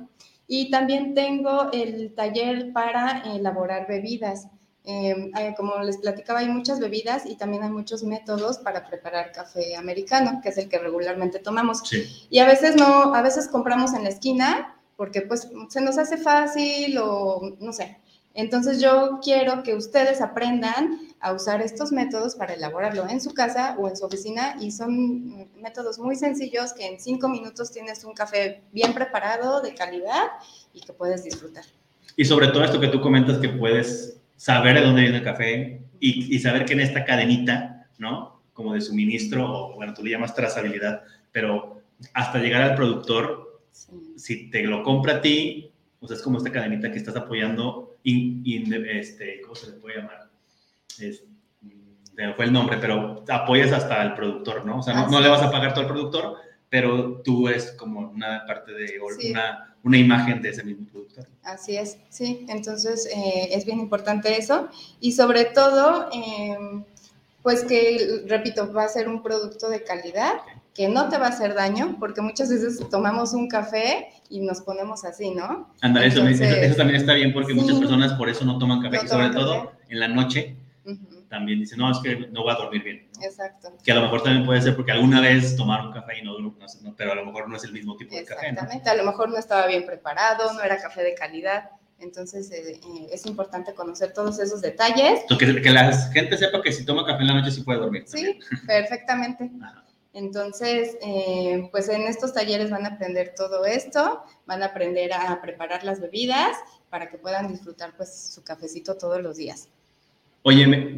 Y 0.47 0.71
también 0.71 1.15
tengo 1.15 1.71
el 1.73 2.15
taller 2.15 2.73
para 2.73 3.23
elaborar 3.35 3.87
bebidas. 3.89 4.47
Em, 4.85 5.33
como 5.57 5.79
les 5.81 5.99
platicaba, 5.99 6.39
hay 6.39 6.49
muchas 6.49 6.81
bebidas 6.81 7.27
y 7.27 7.37
también 7.37 7.63
hay 7.65 7.71
muchos 7.71 8.05
métodos 8.05 8.59
para 8.59 8.87
preparar 8.87 9.33
café 9.33 9.77
americano, 9.77 10.41
que 10.43 10.49
es 10.49 10.59
el 10.59 10.69
que 10.69 10.79
regularmente 10.79 11.41
tomamos. 11.41 11.83
Y 12.31 12.39
a 12.39 12.47
veces 12.47 12.77
no, 12.77 13.15
a 13.15 13.21
veces 13.21 13.49
compramos 13.49 13.93
en 13.95 14.05
la 14.05 14.11
esquina 14.11 14.78
porque 14.99 15.23
pues 15.23 15.49
se 15.69 15.81
nos 15.81 15.97
hace 15.97 16.17
fácil 16.17 16.99
o 17.01 17.57
no 17.61 17.73
sé, 17.73 17.99
Entonces 18.35 18.83
yo 18.83 19.21
quiero 19.23 19.63
que 19.63 19.77
ustedes 19.77 20.21
aprendan 20.21 20.99
a 21.21 21.33
usar 21.33 21.63
estos 21.63 21.93
métodos 21.93 22.35
para 22.35 22.55
elaborarlo 22.55 23.09
en 23.09 23.21
su 23.21 23.33
casa 23.33 23.77
o 23.79 23.89
en 23.89 23.97
su 23.97 24.05
oficina 24.05 24.57
y 24.61 24.73
son 24.73 25.49
métodos 25.63 26.01
muy 26.01 26.17
sencillos 26.17 26.73
que 26.73 26.85
en 26.85 26.99
cinco 27.01 27.29
minutos 27.29 27.71
tienes 27.71 28.03
un 28.03 28.13
café 28.13 28.63
bien 28.73 28.93
preparado, 28.93 29.61
de 29.61 29.73
calidad 29.73 30.25
y 30.75 30.81
que 30.81 30.93
puedes 30.93 31.23
disfrutar. 31.23 31.65
Y 32.17 32.25
sobre 32.25 32.49
todo 32.49 32.65
esto 32.65 32.81
que 32.81 32.89
tú 32.89 33.01
comentas 33.01 33.39
que 33.39 33.51
puedes 33.51 34.21
saber 34.37 34.75
de 34.75 34.85
dónde 34.85 35.03
viene 35.03 35.19
el 35.19 35.25
café 35.25 35.81
y, 36.01 36.37
saber 36.41 36.65
que 36.65 36.73
en 36.73 36.81
esta 36.81 37.05
cadenita, 37.05 37.87
¿no? 37.99 38.43
Como 38.53 38.75
de 38.75 38.81
suministro, 38.81 39.45
o 39.49 39.75
bueno, 39.77 39.95
tú 39.95 40.03
le 40.03 40.11
llamas 40.11 40.35
trazabilidad, 40.35 41.03
pero 41.31 41.83
hasta 42.15 42.39
llegar 42.39 42.63
al 42.63 42.75
productor, 42.75 43.48
Sí. 43.73 43.93
si 44.17 44.51
te 44.51 44.63
lo 44.63 44.83
compra 44.83 45.17
a 45.17 45.21
ti, 45.21 45.71
o 46.01 46.07
sea, 46.07 46.17
es 46.17 46.23
como 46.23 46.39
esta 46.39 46.53
cadenita 46.53 46.91
que 46.91 46.99
estás 46.99 47.17
apoyando, 47.17 47.97
in- 48.05 48.43
in- 48.45 48.73
este, 48.89 49.41
¿cómo 49.43 49.55
se 49.55 49.67
le 49.71 49.73
puede 49.75 49.97
llamar? 49.99 50.29
Es, 51.01 51.23
fue 52.37 52.45
el 52.47 52.53
nombre, 52.53 52.79
pero 52.81 53.25
apoyas 53.29 53.73
hasta 53.73 54.01
al 54.01 54.15
productor, 54.15 54.65
¿no? 54.65 54.79
O 54.81 54.83
sea, 54.83 54.95
no, 54.95 55.09
no 55.09 55.21
le 55.21 55.29
vas 55.29 55.43
a 55.43 55.51
pagar 55.51 55.73
todo 55.73 55.83
al 55.83 55.91
productor, 55.93 56.37
pero 56.69 57.21
tú 57.23 57.49
es 57.49 57.73
como 57.73 58.11
una 58.11 58.45
parte 58.47 58.73
de, 58.73 58.99
Sí. 59.19 59.31
una, 59.31 59.77
una 59.85 59.97
imagen 59.99 60.43
de 60.43 60.49
ese 60.51 60.65
mismo 60.65 60.87
productor. 60.89 61.27
Así 61.45 61.77
es, 61.77 61.99
sí. 62.09 62.45
Entonces 62.49 63.07
eh, 63.15 63.51
es 63.53 63.65
bien 63.65 63.79
importante 63.79 64.37
eso. 64.37 64.69
Y 65.01 65.13
sobre 65.13 65.45
todo, 65.47 66.11
eh, 66.13 66.57
pues 67.43 67.63
que, 67.65 68.23
repito, 68.27 68.73
va 68.73 68.85
a 68.85 68.89
ser 68.89 69.09
un 69.09 69.23
producto 69.23 69.71
de 69.71 69.83
calidad, 69.85 70.35
que 70.79 70.89
no 70.89 71.09
te 71.09 71.19
va 71.19 71.27
a 71.27 71.31
hacer 71.31 71.55
daño, 71.55 71.97
porque 71.99 72.21
muchas 72.21 72.51
veces 72.51 72.89
tomamos 72.89 73.35
un 73.35 73.49
café 73.49 74.11
y 74.31 74.39
nos 74.39 74.61
ponemos 74.61 75.05
así, 75.05 75.33
¿no? 75.33 75.75
Ándale, 75.81 76.07
eso, 76.07 76.25
eso- 76.25 76.77
también 76.77 77.01
está 77.01 77.15
bien 77.15 77.33
porque 77.33 77.53
sí. 77.53 77.59
muchas 77.59 77.81
personas 77.81 78.13
por 78.13 78.29
eso 78.29 78.45
no 78.45 78.59
toman 78.61 78.81
café, 78.81 78.99
No 78.99 79.03
y 79.03 79.09
sobre 79.09 79.29
toman 79.31 79.35
todo 79.35 79.73
en 79.89 79.99
la 79.99 80.07
noche 80.07 80.55
Ujú, 80.85 81.25
también 81.29 81.59
dicen, 81.59 81.81
no, 81.81 81.91
es 81.91 81.99
que 81.99 82.29
no 82.31 82.45
va 82.45 82.53
a 82.53 82.57
dormir 82.59 82.85
bien. 82.85 83.09
¿no? 83.13 83.25
Exacto. 83.25 83.73
Que 83.83 83.91
a 83.91 83.97
lo 83.97 84.03
mejor 84.03 84.23
también 84.23 84.47
puede 84.47 84.63
ser 84.63 84.77
porque 84.77 84.93
alguna 84.93 85.21
vez 85.21 85.57
tomaron 85.57 85.91
café 85.93 86.21
y 86.21 86.25
no, 86.25 86.39
no, 86.39 86.55
no- 86.83 86.95
pero 86.97 87.11
a 87.11 87.15
lo 87.17 87.27
mejor 87.27 87.49
no 87.49 87.57
es 87.57 87.65
el 87.65 87.73
mismo 87.73 87.97
tipo 87.97 88.15
de 88.15 88.25
café, 88.25 88.47
¿no? 88.47 88.49
Exactamente. 88.53 88.89
A 88.89 88.95
lo 88.95 89.05
mejor 89.05 89.31
no 89.31 89.37
estaba 89.37 89.67
bien 89.67 89.85
preparado, 89.85 90.53
no 90.53 90.63
era 90.63 90.81
café 90.81 91.03
de 91.03 91.15
calidad. 91.17 91.71
Entonces 91.99 92.53
eh, 92.53 92.75
eh, 92.81 93.09
es 93.11 93.27
importante 93.27 93.75
conocer 93.75 94.13
todos 94.13 94.39
esos 94.39 94.61
detalles. 94.63 95.23
Que, 95.37 95.61
que 95.61 95.71
la 95.71 95.93
gente 95.93 96.37
sepa 96.39 96.63
que 96.63 96.71
si 96.71 96.85
toma 96.85 97.05
café 97.05 97.23
en 97.23 97.27
la 97.27 97.35
noche 97.35 97.51
sí 97.51 97.63
puede 97.63 97.81
dormir. 97.81 98.05
Sí, 98.07 98.39
perfectamente. 98.65 99.51
Ajá. 99.61 99.83
Entonces, 100.23 100.97
eh, 101.01 101.69
pues 101.71 101.89
en 101.89 102.03
estos 102.03 102.35
talleres 102.35 102.71
van 102.71 102.85
a 102.85 102.89
aprender 102.89 103.35
todo 103.37 103.65
esto, 103.65 104.25
van 104.47 104.65
a 104.65 104.67
aprender 104.67 105.13
a 105.13 105.41
preparar 105.41 105.85
las 105.85 106.01
bebidas 106.01 106.57
para 106.91 107.09
que 107.09 107.19
puedan 107.19 107.47
disfrutar 107.47 107.97
pues 107.97 108.33
su 108.35 108.43
cafecito 108.43 108.97
todos 108.97 109.23
los 109.23 109.37
días. 109.37 109.69
Oye, 110.43 110.67
me- 110.67 110.97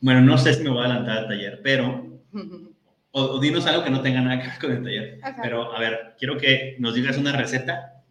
bueno, 0.00 0.22
no 0.22 0.38
sé 0.38 0.54
si 0.54 0.62
me 0.62 0.70
voy 0.70 0.80
a 0.82 0.86
adelantar 0.86 1.18
al 1.18 1.28
taller, 1.28 1.60
pero, 1.62 2.06
o, 3.12 3.20
o 3.22 3.38
dinos 3.38 3.66
algo 3.66 3.84
que 3.84 3.90
no 3.90 4.00
tenga 4.00 4.22
nada 4.22 4.40
que 4.40 4.48
ver 4.48 4.58
con 4.58 4.72
el 4.72 4.82
taller. 4.82 5.20
Ajá. 5.22 5.40
Pero, 5.42 5.74
a 5.74 5.78
ver, 5.78 6.14
quiero 6.18 6.38
que 6.38 6.76
nos 6.78 6.94
digas 6.94 7.18
una 7.18 7.32
receta 7.32 8.02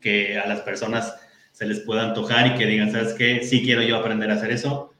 que 0.00 0.38
a 0.38 0.46
las 0.46 0.60
personas 0.62 1.14
se 1.52 1.66
les 1.66 1.80
pueda 1.80 2.04
antojar 2.08 2.46
y 2.46 2.54
que 2.54 2.64
digan, 2.64 2.90
¿sabes 2.92 3.12
qué? 3.12 3.44
Sí 3.44 3.62
quiero 3.62 3.82
yo 3.82 3.96
aprender 3.96 4.30
a 4.30 4.34
hacer 4.34 4.52
eso. 4.52 4.94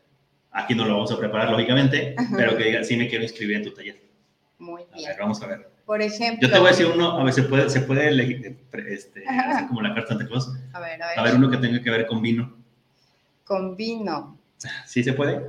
Aquí 0.51 0.75
no 0.75 0.85
lo 0.85 0.95
vamos 0.95 1.13
a 1.13 1.19
preparar, 1.19 1.51
lógicamente, 1.51 2.15
Ajá. 2.19 2.35
pero 2.37 2.59
que 2.59 2.65
digan, 2.65 2.85
sí 2.85 2.99
me 2.99 3.09
quiero 3.09 3.25
inscribir 3.25 3.57
en 3.57 3.63
tu 3.65 3.71
taller. 3.73 4.10
Muy 4.61 4.83
A 4.93 4.95
bien. 4.97 5.09
ver, 5.11 5.19
vamos 5.19 5.43
a 5.43 5.47
ver. 5.47 5.69
Por 5.85 6.01
ejemplo, 6.01 6.47
Yo 6.47 6.53
te 6.53 6.59
voy 6.61 6.69
a 6.69 6.71
decir 6.71 6.87
uno, 6.87 7.19
a 7.19 7.25
ver, 7.25 7.33
se 7.33 7.43
puede, 7.43 7.69
se 7.69 7.81
puede 7.81 8.09
elegir, 8.09 8.57
este, 8.89 9.25
hacer 9.29 9.67
como 9.67 9.83
la 9.83 9.93
carta 9.95 10.11
Santa 10.11 10.27
Claus. 10.27 10.53
a 10.73 10.81
ver, 10.81 11.03
a 11.03 11.09
ver, 11.09 11.19
A 11.19 11.23
ver, 11.25 11.35
uno 11.35 11.51
que 11.51 11.57
tenga 11.57 11.83
que 11.83 11.91
ver 11.91 12.07
con 12.07 12.23
vino. 12.23 12.57
con 13.45 13.77
vino. 13.77 14.39
¿Sí 14.87 15.03
se 15.03 15.13
puede? 15.15 15.41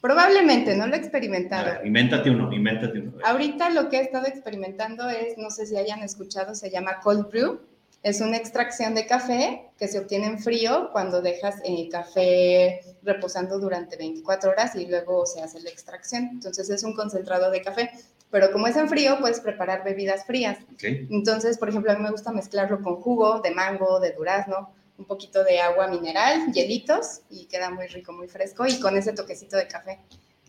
Probablemente, 0.00 0.76
no 0.76 0.86
lo 0.86 0.94
he 0.94 0.96
A 0.96 1.00
experimentado. 1.00 1.64
ver, 1.66 1.86
invéntate 1.86 2.30
uno, 2.30 2.52
invéntate 2.52 2.98
uno. 2.98 3.12
Ahorita 3.24 3.70
lo 3.70 3.88
que 3.88 3.98
he 3.98 4.02
estado 4.02 4.26
experimentando 4.26 5.08
es, 5.08 5.38
no 5.38 5.50
sé 5.50 5.66
si 5.66 5.76
hayan 5.76 6.00
escuchado, 6.02 6.54
se 6.54 6.70
llama 6.70 6.98
cold 7.02 7.28
brew. 7.30 7.60
Es 8.02 8.20
una 8.20 8.36
extracción 8.36 8.96
de 8.96 9.06
café 9.06 9.62
que 9.78 9.86
se 9.86 10.00
obtiene 10.00 10.26
en 10.26 10.38
frío 10.40 10.88
cuando 10.90 11.22
dejas 11.22 11.56
el 11.64 11.88
café 11.88 12.80
reposando 13.04 13.60
durante 13.60 13.96
24 13.96 14.50
horas 14.50 14.74
y 14.74 14.86
luego 14.86 15.24
se 15.24 15.40
hace 15.40 15.60
la 15.60 15.70
extracción. 15.70 16.24
Entonces 16.32 16.68
es 16.68 16.82
un 16.82 16.94
concentrado 16.94 17.52
de 17.52 17.62
café. 17.62 17.90
Pero 18.32 18.50
como 18.50 18.66
es 18.66 18.76
en 18.76 18.88
frío, 18.88 19.18
puedes 19.20 19.38
preparar 19.40 19.84
bebidas 19.84 20.24
frías. 20.26 20.58
Ok. 20.72 20.82
Entonces, 21.10 21.58
por 21.58 21.68
ejemplo, 21.68 21.92
a 21.92 21.96
mí 21.96 22.02
me 22.02 22.10
gusta 22.10 22.32
mezclarlo 22.32 22.80
con 22.82 22.96
jugo 22.96 23.40
de 23.40 23.52
mango, 23.52 24.00
de 24.00 24.12
durazno, 24.12 24.70
un 24.98 25.04
poquito 25.04 25.44
de 25.44 25.60
agua 25.60 25.86
mineral, 25.88 26.50
hielitos 26.52 27.20
y 27.30 27.44
queda 27.44 27.70
muy 27.70 27.86
rico, 27.88 28.12
muy 28.12 28.28
fresco 28.28 28.66
y 28.66 28.80
con 28.80 28.96
ese 28.96 29.12
toquecito 29.12 29.56
de 29.56 29.68
café. 29.68 29.98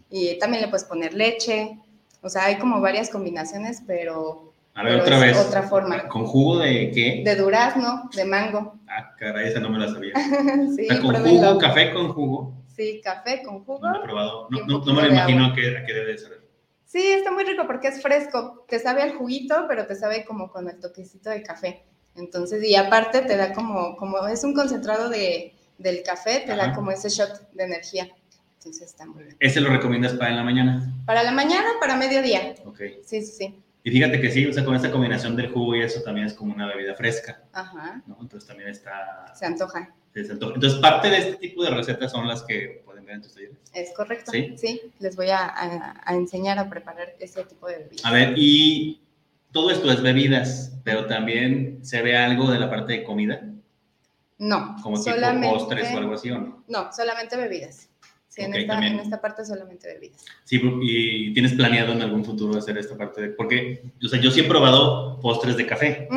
Y 0.10 0.39
también 0.39 0.62
le 0.63 0.69
puedes 0.69 0.86
poner 0.86 1.13
leche. 1.13 1.78
O 2.22 2.30
sea, 2.30 2.46
hay 2.46 2.56
como 2.58 2.80
varias 2.80 3.10
combinaciones, 3.10 3.82
pero 3.86 4.54
A 4.76 4.84
ver, 4.84 4.93
Pero 4.93 5.04
otra 5.04 5.15
es 5.17 5.38
vez. 5.38 5.46
otra 5.48 5.63
forma. 5.63 6.08
¿Con 6.08 6.26
jugo 6.26 6.60
de 6.60 6.89
qué? 6.91 7.22
de 7.26 7.36
durazno, 7.36 8.10
de 8.15 8.24
mango. 8.26 8.76
Ah, 8.88 9.13
caray, 9.19 9.50
esa 9.50 9.60
no 9.60 9.69
me 9.69 9.78
la 9.80 9.89
sabía. 9.91 10.13
sí, 10.76 10.88
O 10.89 10.93
sea, 10.93 11.02
con 11.02 11.15
jugo, 11.15 11.58
café 11.60 11.91
con 11.93 12.13
jugo. 12.13 12.54
Sí, 12.76 13.02
café 13.04 13.43
con 13.43 13.63
jugo. 13.65 13.80
No 13.82 13.98
he 13.98 14.02
probado. 14.04 14.48
No, 14.50 14.65
no- 14.65 14.86
no 14.86 14.93
me 14.93 15.02
lo 15.02 15.08
imagino 15.10 15.46
a 15.48 15.54
qué, 15.54 15.78
a 15.78 15.86
qué 15.86 15.93
debe 15.93 16.13
de 16.13 16.17
saber. 16.17 16.42
Sí, 16.93 17.08
está 17.08 17.32
muy 17.32 17.43
rico 17.43 17.65
porque 17.65 17.88
es 17.88 18.03
fresco. 18.03 18.65
Te 18.69 18.77
sabe 18.77 19.01
al 19.01 19.15
juguito, 19.15 19.65
pero 19.67 19.88
te 19.88 19.95
sabe 19.95 20.23
como 20.25 20.51
con 20.51 20.69
el 20.69 20.79
toquecito 20.79 21.32
de 21.32 21.41
café. 21.41 21.82
Entonces, 22.15 22.63
y 22.63 22.75
aparte 22.75 23.21
te 23.21 23.36
da 23.36 23.51
como, 23.51 23.97
como 23.97 24.27
es 24.27 24.43
un 24.43 24.53
concentrado 24.53 25.10
de, 25.10 25.56
del 25.79 26.03
café, 26.03 26.43
te 26.45 26.56
da 26.56 26.65
Ajá. 26.65 26.73
como 26.75 26.91
ese 26.91 27.10
shot 27.10 27.49
de 27.51 27.63
energía. 27.63 28.10
Entonces 28.60 28.84
está 28.91 29.08
muy 29.08 29.23
bien. 29.23 29.36
¿Ese 29.39 29.60
lo 29.60 29.71
recomiendas 29.71 30.13
para 30.13 30.29
en 30.29 30.36
la 30.38 30.43
mañana? 30.43 30.93
Para 31.08 31.23
la 31.23 31.32
mañana, 31.32 31.67
para 31.79 31.95
mediodía. 31.95 32.53
Ok. 32.63 32.82
Sí, 33.03 33.23
sí, 33.23 33.32
sí. 33.32 33.63
Y 33.82 33.89
fíjate 33.89 34.21
que 34.21 34.29
sí, 34.29 34.45
o 34.45 34.53
sea, 34.53 34.63
con 34.63 34.75
esta 34.75 34.91
combinación 34.91 35.36
del 35.36 35.51
jugo 35.51 35.75
y 35.75 35.82
eso 35.82 36.03
también 36.03 36.27
es 36.27 36.36
como 36.36 36.53
una 36.53 36.67
bebida 36.67 36.93
fresca, 36.93 37.41
Ajá. 37.53 38.03
¿no? 38.06 38.19
Entonces 38.21 38.47
también 38.47 38.69
está... 38.69 39.34
Se 39.34 39.47
antoja. 39.47 39.91
se 40.13 40.32
antoja. 40.32 40.53
Entonces, 40.53 40.79
parte 40.79 41.10
de 41.10 41.17
este 41.17 41.38
tipo 41.38 41.63
de 41.63 41.71
recetas 41.71 42.12
son 42.12 42.27
las 42.27 42.43
que 42.43 42.84
talleres. 43.21 43.58
Es 43.73 43.93
correcto. 43.93 44.32
¿Sí? 44.32 44.56
les 44.99 45.15
voy 45.15 45.30
a, 45.30 45.45
a- 45.45 46.02
a 46.06 46.13
enseñar 46.15 46.60
a 46.60 46.69
preparar 46.69 47.13
ese 47.19 47.43
tipo 47.45 47.67
de 47.67 47.80
bebidas. 47.80 48.06
A 48.06 48.12
ver, 48.12 48.34
y 48.38 49.02
todo 49.52 49.69
esto 49.71 49.91
es 49.91 50.02
bebidas, 50.02 50.73
pero 50.84 51.06
también 51.08 51.86
se 51.86 52.02
ve 52.02 52.17
algo 52.17 52.49
de 52.52 52.60
la 52.60 52.69
parte 52.69 52.93
de 52.93 53.04
comida, 53.04 53.41
No, 54.38 54.76
como 54.82 54.97
tipo 55.02 55.12
postres 55.41 55.93
o 55.93 55.97
algo 55.97 56.13
así, 56.15 56.32
¿o 56.32 56.39
no? 56.39 56.63
No, 56.67 56.91
solamente 56.91 57.38
bebidas. 57.38 57.89
Sí, 58.34 58.41
en, 58.41 58.56
esta, 58.56 58.80
en 58.80 59.00
esta 59.00 59.22
parte 59.22 59.46
solamente 59.46 59.88
bebidas. 59.88 60.26
Sí, 60.43 60.60
y 60.82 61.34
tienes 61.34 61.54
planeado 61.54 61.93
en 61.93 62.02
algún 62.02 62.26
futuro 62.26 62.58
hacer 62.58 62.76
esta 62.80 62.98
parte 62.98 63.22
de... 63.22 63.30
Porque, 63.30 63.84
o 64.04 64.08
sea, 64.08 64.19
yo 64.19 64.32
sí 64.32 64.39
he 64.39 64.46
probado 64.46 65.19
postres 65.19 65.56
de 65.56 65.67
café 65.67 66.08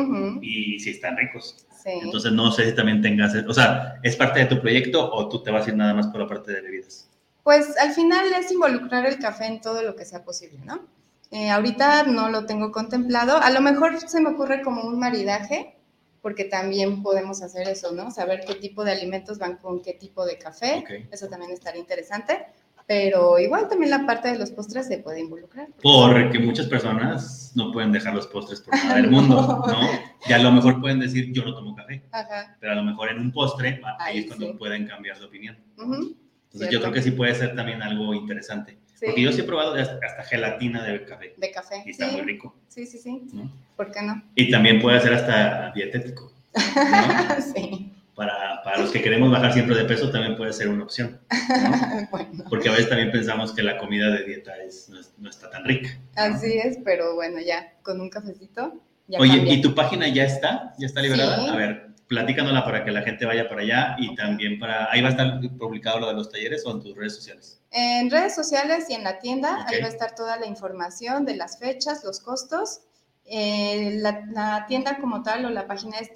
y 0.41 0.79
sí 0.79 0.89
están 0.89 1.15
ricos. 1.15 1.67
sí. 1.83 1.91
Entonces, 2.01 2.31
no 2.31 2.51
sé 2.51 2.71
si 2.71 2.75
también 2.75 3.03
tengas... 3.03 3.35
O 3.47 3.53
sea, 3.53 3.99
¿es 4.01 4.15
parte 4.15 4.39
de 4.39 4.47
tu 4.47 4.59
proyecto 4.59 5.13
o 5.13 5.29
tú 5.29 5.43
te 5.43 5.51
vas 5.51 5.67
a 5.67 5.69
ir 5.69 5.75
nada 5.75 5.93
más 5.93 6.07
por 6.07 6.21
la 6.21 6.27
parte 6.27 6.51
de 6.53 6.61
bebidas? 6.61 7.07
Pues 7.43 7.77
al 7.77 7.91
final 7.91 8.25
es 8.33 8.51
involucrar 8.51 9.05
el 9.05 9.19
café 9.19 9.45
en 9.45 9.61
todo 9.61 9.83
lo 9.83 9.95
que 9.95 10.03
sea 10.03 10.23
posible, 10.25 10.57
¿no? 10.65 10.87
Eh, 11.29 11.51
ahorita 11.51 12.03
no 12.03 12.29
lo 12.29 12.47
tengo 12.47 12.71
contemplado. 12.71 13.37
A 13.37 13.51
lo 13.51 13.61
mejor 13.61 13.99
se 13.99 14.19
me 14.21 14.31
ocurre 14.31 14.63
como 14.63 14.81
un 14.81 14.97
maridaje, 14.97 15.76
porque 16.21 16.45
también 16.45 17.03
podemos 17.03 17.41
hacer 17.41 17.67
eso, 17.67 17.91
¿no? 17.91 18.11
Saber 18.11 18.41
qué 18.45 18.55
tipo 18.55 18.83
de 18.83 18.91
alimentos 18.91 19.37
van 19.37 19.57
con 19.57 19.81
qué 19.81 19.93
tipo 19.93 20.25
de 20.25 20.37
café. 20.37 20.79
Ok. 20.79 21.11
Eso 21.11 21.27
también 21.27 21.51
estaría 21.51 21.79
interesante. 21.79 22.47
Pero 22.87 23.37
igual 23.37 23.67
también 23.67 23.91
la 23.91 24.05
parte 24.05 24.29
de 24.31 24.39
los 24.39 24.49
postres 24.51 24.87
se 24.87 24.99
puede 24.99 25.19
involucrar. 25.19 25.67
Porque 25.83 26.39
muchas 26.39 26.67
personas 26.67 27.51
no 27.53 27.73
pueden 27.73 27.91
dejar 27.91 28.15
los 28.15 28.27
postres 28.27 28.61
por 28.61 28.73
nada 28.73 28.95
del 28.95 29.11
mundo, 29.11 29.65
¿no? 29.67 29.89
Y 30.25 30.31
a 30.31 30.37
lo 30.37 30.53
mejor 30.53 30.79
pueden 30.79 31.01
decir, 31.01 31.33
yo 31.33 31.43
no 31.43 31.53
tomo 31.53 31.75
café, 31.75 32.01
Ajá. 32.13 32.55
pero 32.61 32.71
a 32.71 32.75
lo 32.75 32.83
mejor 32.83 33.09
en 33.09 33.19
un 33.19 33.31
postre, 33.33 33.81
ahí 33.83 33.95
Ahí 33.99 34.19
es 34.19 34.27
cuando 34.27 34.47
sí. 34.47 34.53
pueden 34.53 34.87
cambiar 34.87 35.19
de 35.19 35.25
opinión. 35.25 35.57
Entonces, 35.77 36.69
yo 36.71 36.79
creo 36.79 36.93
que 36.93 37.01
sí 37.01 37.11
puede 37.11 37.35
ser 37.35 37.55
también 37.57 37.81
algo 37.81 38.13
interesante. 38.13 38.77
Sí, 38.99 39.05
Porque 39.07 39.21
yo 39.21 39.31
sí 39.31 39.41
he 39.41 39.43
probado 39.43 39.75
hasta, 39.75 40.23
gelatina 40.23 40.83
de 40.83 41.05
café 41.05 41.33
De 41.37 41.51
café. 41.51 41.83
y 41.85 41.91
está 41.91 42.09
sí, 42.09 42.15
muy 42.15 42.21
rico, 42.25 42.55
sí, 42.67 42.85
sí, 42.85 42.97
sí. 42.97 43.21
¿no? 43.33 43.51
¿Por 43.75 43.91
qué 43.91 44.01
no? 44.01 44.21
Y 44.35 44.49
también 44.51 44.81
puede 44.81 44.99
ser 45.01 45.13
hasta 45.13 45.71
dietético, 45.73 46.31
¿no? 46.55 47.41
sí. 47.55 47.93
Para, 48.15 48.63
para 48.63 48.79
los 48.79 48.89
que 48.89 48.99
queremos 49.03 49.29
bajar 49.31 49.53
siempre 49.53 49.75
de 49.77 49.83
peso 49.85 50.09
también 50.09 50.35
puede 50.35 50.51
ser 50.51 50.69
una 50.69 50.83
opción, 50.85 51.19
¿no? 51.29 52.07
bueno, 52.11 52.45
Porque 52.49 52.69
a 52.69 52.71
veces 52.71 52.89
también 52.89 53.11
pensamos 53.11 53.53
que 53.53 53.61
la 53.61 53.77
comida 53.77 54.09
de 54.09 54.23
dieta 54.23 54.57
es, 54.63 54.89
no, 54.89 54.99
es- 54.99 55.13
no 55.19 55.29
está 55.29 55.49
tan 55.51 55.63
rica. 55.65 55.89
así 56.15 56.57
es, 56.57 56.79
pero 56.83 57.13
bueno, 57.13 57.39
ya 57.39 57.73
con 57.83 58.01
un 58.01 58.09
cafecito. 58.09 58.73
Ya 59.07 59.19
Oye, 59.19 59.37
cambia. 59.37 59.53
¿y 59.53 59.61
tu 59.61 59.75
página 59.75 60.07
ya 60.07 60.23
está? 60.25 60.73
¿Ya 60.79 60.87
está 60.87 61.01
liberada? 61.03 61.39
Sí. 61.39 61.47
A 61.47 61.55
ver, 61.55 61.87
platícanosla 62.07 62.65
para 62.65 62.83
que 62.83 62.91
la 62.91 63.03
gente 63.03 63.25
vaya 63.27 63.47
para 63.47 63.61
allá 63.61 63.95
y 63.99 64.15
también 64.15 64.57
para... 64.59 64.91
Ahí 64.91 65.01
va 65.01 65.09
a 65.09 65.11
estar 65.11 65.39
publicado 65.59 65.99
lo 65.99 66.07
de 66.07 66.13
los 66.15 66.29
talleres 66.31 66.65
o 66.65 66.71
en 66.71 66.81
tus 66.81 66.95
redes 66.97 67.15
sociales. 67.15 67.56
En 67.71 68.09
redes 68.09 68.33
sociales 68.33 68.89
y 68.89 68.93
en 68.93 69.03
la 69.03 69.19
tienda, 69.19 69.65
ahí 69.67 69.81
va 69.81 69.87
a 69.87 69.89
estar 69.89 70.15
toda 70.15 70.37
la 70.37 70.45
información 70.45 71.25
de 71.25 71.35
las 71.35 71.59
fechas, 71.59 72.03
los 72.03 72.19
costos. 72.19 72.81
Eh, 73.25 73.97
la, 74.01 74.23
la 74.31 74.65
tienda 74.67 74.99
como 74.99 75.21
tal 75.21 75.43
o 75.45 75.49
la 75.49 75.67
página 75.67 75.97
es 75.97 76.11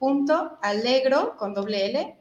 www.alegro 0.00 1.36
con 1.38 1.54
doble 1.54 1.86
L, 1.86 2.18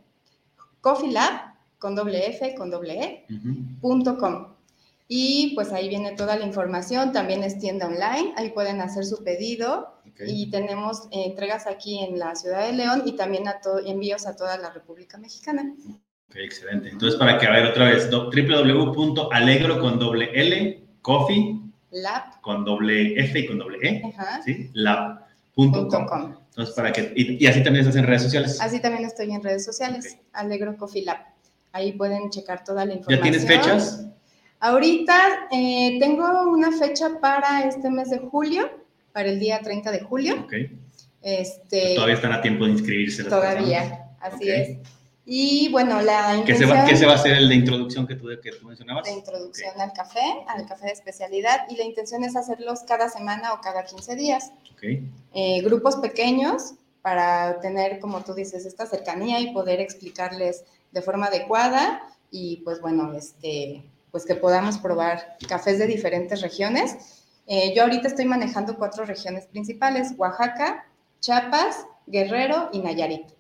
Coffee 0.80 1.12
Lab, 1.12 1.54
con 1.78 1.94
doble 1.96 2.28
F, 2.30 2.56
con 2.56 2.72
doble 2.72 3.04
E, 3.04 3.26
punto 3.82 4.18
com. 4.18 4.56
Y 5.10 5.54
pues 5.56 5.72
ahí 5.72 5.90
viene 5.90 6.14
toda 6.14 6.36
la 6.38 6.46
información, 6.46 7.12
también 7.12 7.44
es 7.44 7.60
tienda 7.60 7.88
online, 7.88 8.34
ahí 8.36 8.52
pueden 8.52 8.82
hacer 8.82 9.06
su 9.06 9.24
pedido 9.24 9.94
y 10.20 10.50
tenemos 10.50 11.04
eh, 11.12 11.26
entregas 11.26 11.68
aquí 11.68 12.00
en 12.00 12.20
la 12.20 12.36
ciudad 12.36 12.66
de 12.66 12.74
León 12.74 13.04
y 13.06 13.16
también 13.16 13.48
a 13.48 13.62
envíos 13.86 14.26
a 14.26 14.36
toda 14.36 14.58
la 14.58 14.70
República 14.72 15.18
Mexicana. 15.18 15.76
Ok, 16.30 16.36
excelente. 16.38 16.90
Entonces, 16.90 17.18
para 17.18 17.38
que 17.38 17.48
a 17.48 17.52
ver 17.52 17.66
otra 17.66 17.86
vez, 17.86 18.10
www.alegro 18.12 19.80
con 19.80 19.98
doble 19.98 20.30
L, 20.34 20.84
coffee, 21.02 21.60
lab, 21.92 22.42
con 22.42 22.66
doble 22.66 23.20
F 23.20 23.40
y 23.40 23.48
con 23.48 23.60
doble 23.60 23.78
E, 23.82 24.02
Ajá. 24.06 24.42
¿sí? 24.44 24.70
Lab.com. 24.74 26.36
Entonces, 26.50 26.76
para 26.76 26.92
que, 26.92 27.14
y, 27.16 27.46
así 27.46 27.64
también 27.64 27.86
estás 27.86 27.96
en 27.96 28.06
redes 28.06 28.24
sociales. 28.24 28.60
Así 28.60 28.82
también 28.82 29.06
estoy 29.06 29.32
en 29.32 29.44
redes 29.44 29.64
sociales, 29.64 30.18
Alegro 30.34 30.76
Coffee 30.76 31.06
Lab. 31.06 31.20
Ahí 31.72 31.94
pueden 31.94 32.30
checar 32.30 32.64
toda 32.64 32.84
la 32.86 32.94
información. 32.94 33.20
¿Ya 33.20 33.22
tienes 33.22 33.48
fechas? 33.48 34.08
Ahorita 34.60 35.48
eh, 35.52 35.98
tengo 36.00 36.50
una 36.50 36.72
fecha 36.72 37.20
para 37.22 37.64
este 37.66 37.90
mes 37.92 38.10
de 38.10 38.18
julio, 38.18 38.70
para 39.14 39.30
el 39.30 39.40
día 39.40 39.60
30 39.62 39.92
de 39.92 40.00
julio. 40.02 40.42
Ok. 40.42 40.54
Este, 41.22 41.94
todavía 41.94 42.16
están 42.16 42.34
a 42.34 42.42
tiempo 42.42 42.66
de 42.66 42.72
inscribirse. 42.72 43.24
todavía, 43.26 44.10
así 44.20 44.50
es. 44.50 44.78
Y 45.30 45.70
bueno, 45.74 46.02
la 46.02 46.38
intención... 46.38 46.70
¿Qué 46.88 46.96
se, 46.96 47.06
va, 47.06 47.12
a 47.12 47.16
hacer 47.16 47.34
el 47.34 47.50
de 47.50 47.56
introducción 47.56 48.08
que 48.08 48.16
tú, 48.16 48.30
que 48.42 48.50
tú 48.54 48.66
mencionabas? 48.66 49.04
De 49.04 49.12
introducción 49.12 49.74
al 49.78 49.92
café, 49.92 50.24
al 50.48 50.66
café 50.66 50.86
de 50.86 50.94
especialidad. 50.94 51.68
Y 51.70 51.76
la 51.76 51.84
intención 51.84 52.24
es 52.24 52.38
hacerlos 52.38 52.84
cada 52.88 53.10
semana 53.10 53.52
o 53.54 53.60
cada 53.60 53.84
15 53.84 54.16
días. 54.16 54.54
Okay. 54.78 55.12
Eh, 55.34 55.62
grupos 55.64 55.98
pequeños 55.98 56.76
para 57.02 57.60
tener, 57.60 58.00
como 58.00 58.24
tú 58.24 58.34
dices, 58.34 58.66
esta 58.66 58.86
cercanía 58.86 59.42
y 59.42 59.52
poder 59.52 59.82
explicarles 59.82 60.64
de 60.94 61.02
forma 61.02 61.26
adecuada. 61.26 62.04
Y 62.32 62.62
pues 62.64 62.80
bueno, 62.80 63.14
este, 63.14 63.84
pues 64.12 64.26
que 64.26 64.36
podamos 64.36 64.78
probar 64.78 65.36
cafés 65.50 65.78
de 65.78 65.88
diferentes 65.88 66.40
regiones. 66.40 67.26
Eh, 67.48 67.74
yo 67.76 67.84
ahorita 67.84 68.08
estoy 68.08 68.24
manejando 68.24 68.78
cuatro 68.78 69.04
regiones 69.04 69.46
principales, 69.48 70.14
Oaxaca, 70.18 70.86
Chiapas, 71.20 71.86
Guerrero 72.06 72.70
y 72.72 72.80
Nayarit. 72.80 73.37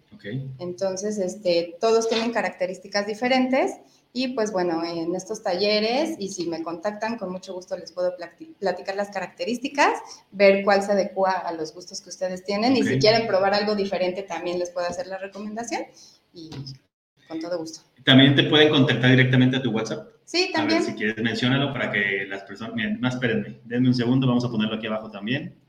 Entonces, 0.60 1.17
este, 1.17 1.75
todos 1.80 2.10
tienen 2.10 2.32
características 2.32 3.08
diferentes 3.08 3.73
y 4.13 4.30
pues 4.30 4.51
bueno, 4.51 4.84
en 4.84 5.15
estos 5.15 5.43
talleres 5.43 6.15
y 6.19 6.30
si 6.30 6.47
me 6.47 6.63
contactan, 6.63 7.17
con 7.17 7.32
mucho 7.32 7.53
gusto 7.53 7.77
les 7.77 7.91
puedo 7.91 8.15
platicar 8.60 8.95
las 8.95 9.10
características, 9.10 9.99
ver 10.32 10.63
cuál 10.63 10.82
se 10.82 10.93
adecua 10.93 11.32
a 11.32 11.53
los 11.53 11.73
gustos 11.73 12.01
que 12.01 12.10
ustedes 12.10 12.43
tienen 12.43 12.75
y 12.75 12.84
si 12.84 12.97
quieren 12.99 13.27
probar 13.27 13.53
algo 13.53 13.75
diferente 13.75 14.23
también 14.23 14.60
les 14.60 14.71
puedo 14.71 14.88
hacer 14.88 15.08
la 15.08 15.17
recomendación 15.17 15.84
y 16.34 16.49
con 17.27 17.39
todo 17.39 17.58
gusto. 17.60 17.82
También 18.03 18.36
te 18.36 18.43
pueden 18.43 18.69
contactar 18.69 19.12
directamente 19.12 19.58
a 19.58 19.62
tu 19.62 19.71
WhatsApp. 19.71 20.08
Sí, 20.23 20.49
también. 20.53 20.82
A 20.82 20.84
ver, 20.84 20.91
si 20.91 20.97
quieres, 20.97 21.17
menciónalo 21.17 21.71
para 21.73 21.91
que 21.91 22.25
las 22.27 22.43
personas. 22.43 22.73
Miren, 22.73 22.99
más 22.99 23.15
espérenme, 23.15 23.60
denme 23.65 23.89
un 23.89 23.95
segundo, 23.95 24.27
vamos 24.27 24.45
a 24.45 24.49
ponerlo 24.49 24.75
aquí 24.75 24.88
abajo 24.88 25.12
también 25.12 25.66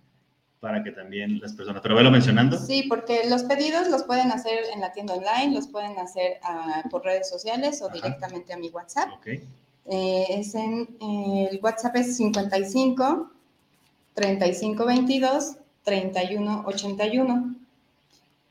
para 0.61 0.83
que 0.83 0.91
también 0.91 1.39
las 1.41 1.53
personas, 1.53 1.83
pero 1.83 1.95
velo 1.95 2.11
mencionando. 2.11 2.59
Sí, 2.59 2.85
porque 2.89 3.29
los 3.29 3.45
pedidos 3.45 3.89
los 3.89 4.03
pueden 4.03 4.33
hacer 4.33 4.59
en 4.73 4.81
la 4.81 4.93
tienda 4.93 5.15
online, 5.15 5.55
los 5.55 5.69
pueden 5.69 5.99
hacer 5.99 6.39
ah, 6.43 6.83
por 6.91 7.05
redes 7.05 7.29
sociales 7.29 7.81
o 7.83 7.89
directamente 7.89 8.53
a 8.53 8.59
mi 8.59 8.69
WhatsApp. 8.71 9.11
Okay. 9.19 9.43
Eh, 9.87 10.27
es 10.31 10.55
en, 10.55 10.89
el 11.01 11.61
WhatsApp 11.63 11.97
es 11.97 12.17
55 12.17 13.31
35 14.15 14.85
22 14.85 15.57
31 15.85 16.65
81. 16.67 17.55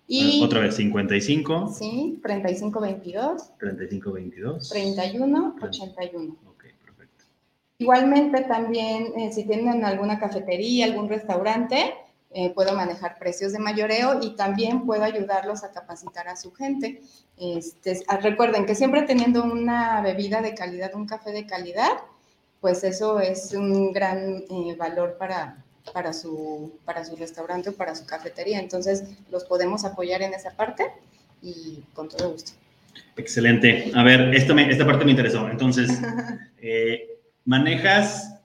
Y, 0.10 0.42
otra 0.42 0.62
vez, 0.62 0.76
55. 0.78 1.74
Sí, 1.78 2.20
35 2.24 2.80
22. 2.80 3.58
35 3.60 4.12
22. 4.14 4.70
31 4.70 5.56
81. 5.62 6.47
Igualmente 7.80 8.42
también, 8.42 9.14
eh, 9.18 9.32
si 9.32 9.44
tienen 9.44 9.86
alguna 9.86 10.20
cafetería, 10.20 10.86
algún 10.86 11.10
restaurante, 11.10 11.94
eh, 12.32 12.52
puedo 12.54 12.74
manejar 12.74 13.18
precios 13.20 13.54
de 13.54 13.60
mayoreo 13.60 14.20
y 14.22 14.36
también 14.36 14.86
puedo 14.86 15.04
ayudarlos 15.04 15.64
a 15.64 15.72
capacitar 15.72 16.28
a 16.28 16.36
su 16.36 16.52
gente. 16.54 17.02
Este, 17.38 18.02
ah, 18.08 18.18
recuerden 18.18 18.66
que 18.66 18.76
siempre 18.76 19.04
teniendo 19.04 19.44
una 19.44 20.02
bebida 20.02 20.42
de 20.42 20.56
calidad, 20.56 20.94
un 20.96 21.06
café 21.06 21.32
de 21.32 21.46
calidad, 21.46 21.92
pues 22.62 22.84
eso 22.84 23.20
es 23.20 23.54
un 23.54 23.94
gran 23.94 24.44
eh, 24.50 24.76
valor 24.78 25.16
para, 25.20 25.64
para 25.94 26.14
su, 26.14 26.74
para 26.84 27.06
su 27.06 27.16
restaurante 27.16 27.70
o 27.70 27.74
para 27.74 27.96
su 27.96 28.06
cafetería. 28.06 28.60
Entonces, 28.60 29.04
los 29.32 29.46
podemos 29.46 29.86
apoyar 29.86 30.22
en 30.24 30.34
esa 30.34 30.52
parte 30.52 30.92
y 31.42 31.84
con 31.94 32.10
todo 32.10 32.32
gusto. 32.32 32.54
Excelente. 33.16 33.92
A 33.96 34.04
ver, 34.04 34.34
esto 34.34 34.58
esta 34.58 34.86
parte 34.86 35.06
me 35.06 35.12
interesó. 35.12 35.48
Entonces, 35.48 35.92
eh, 36.62 37.17
manejas 37.48 38.40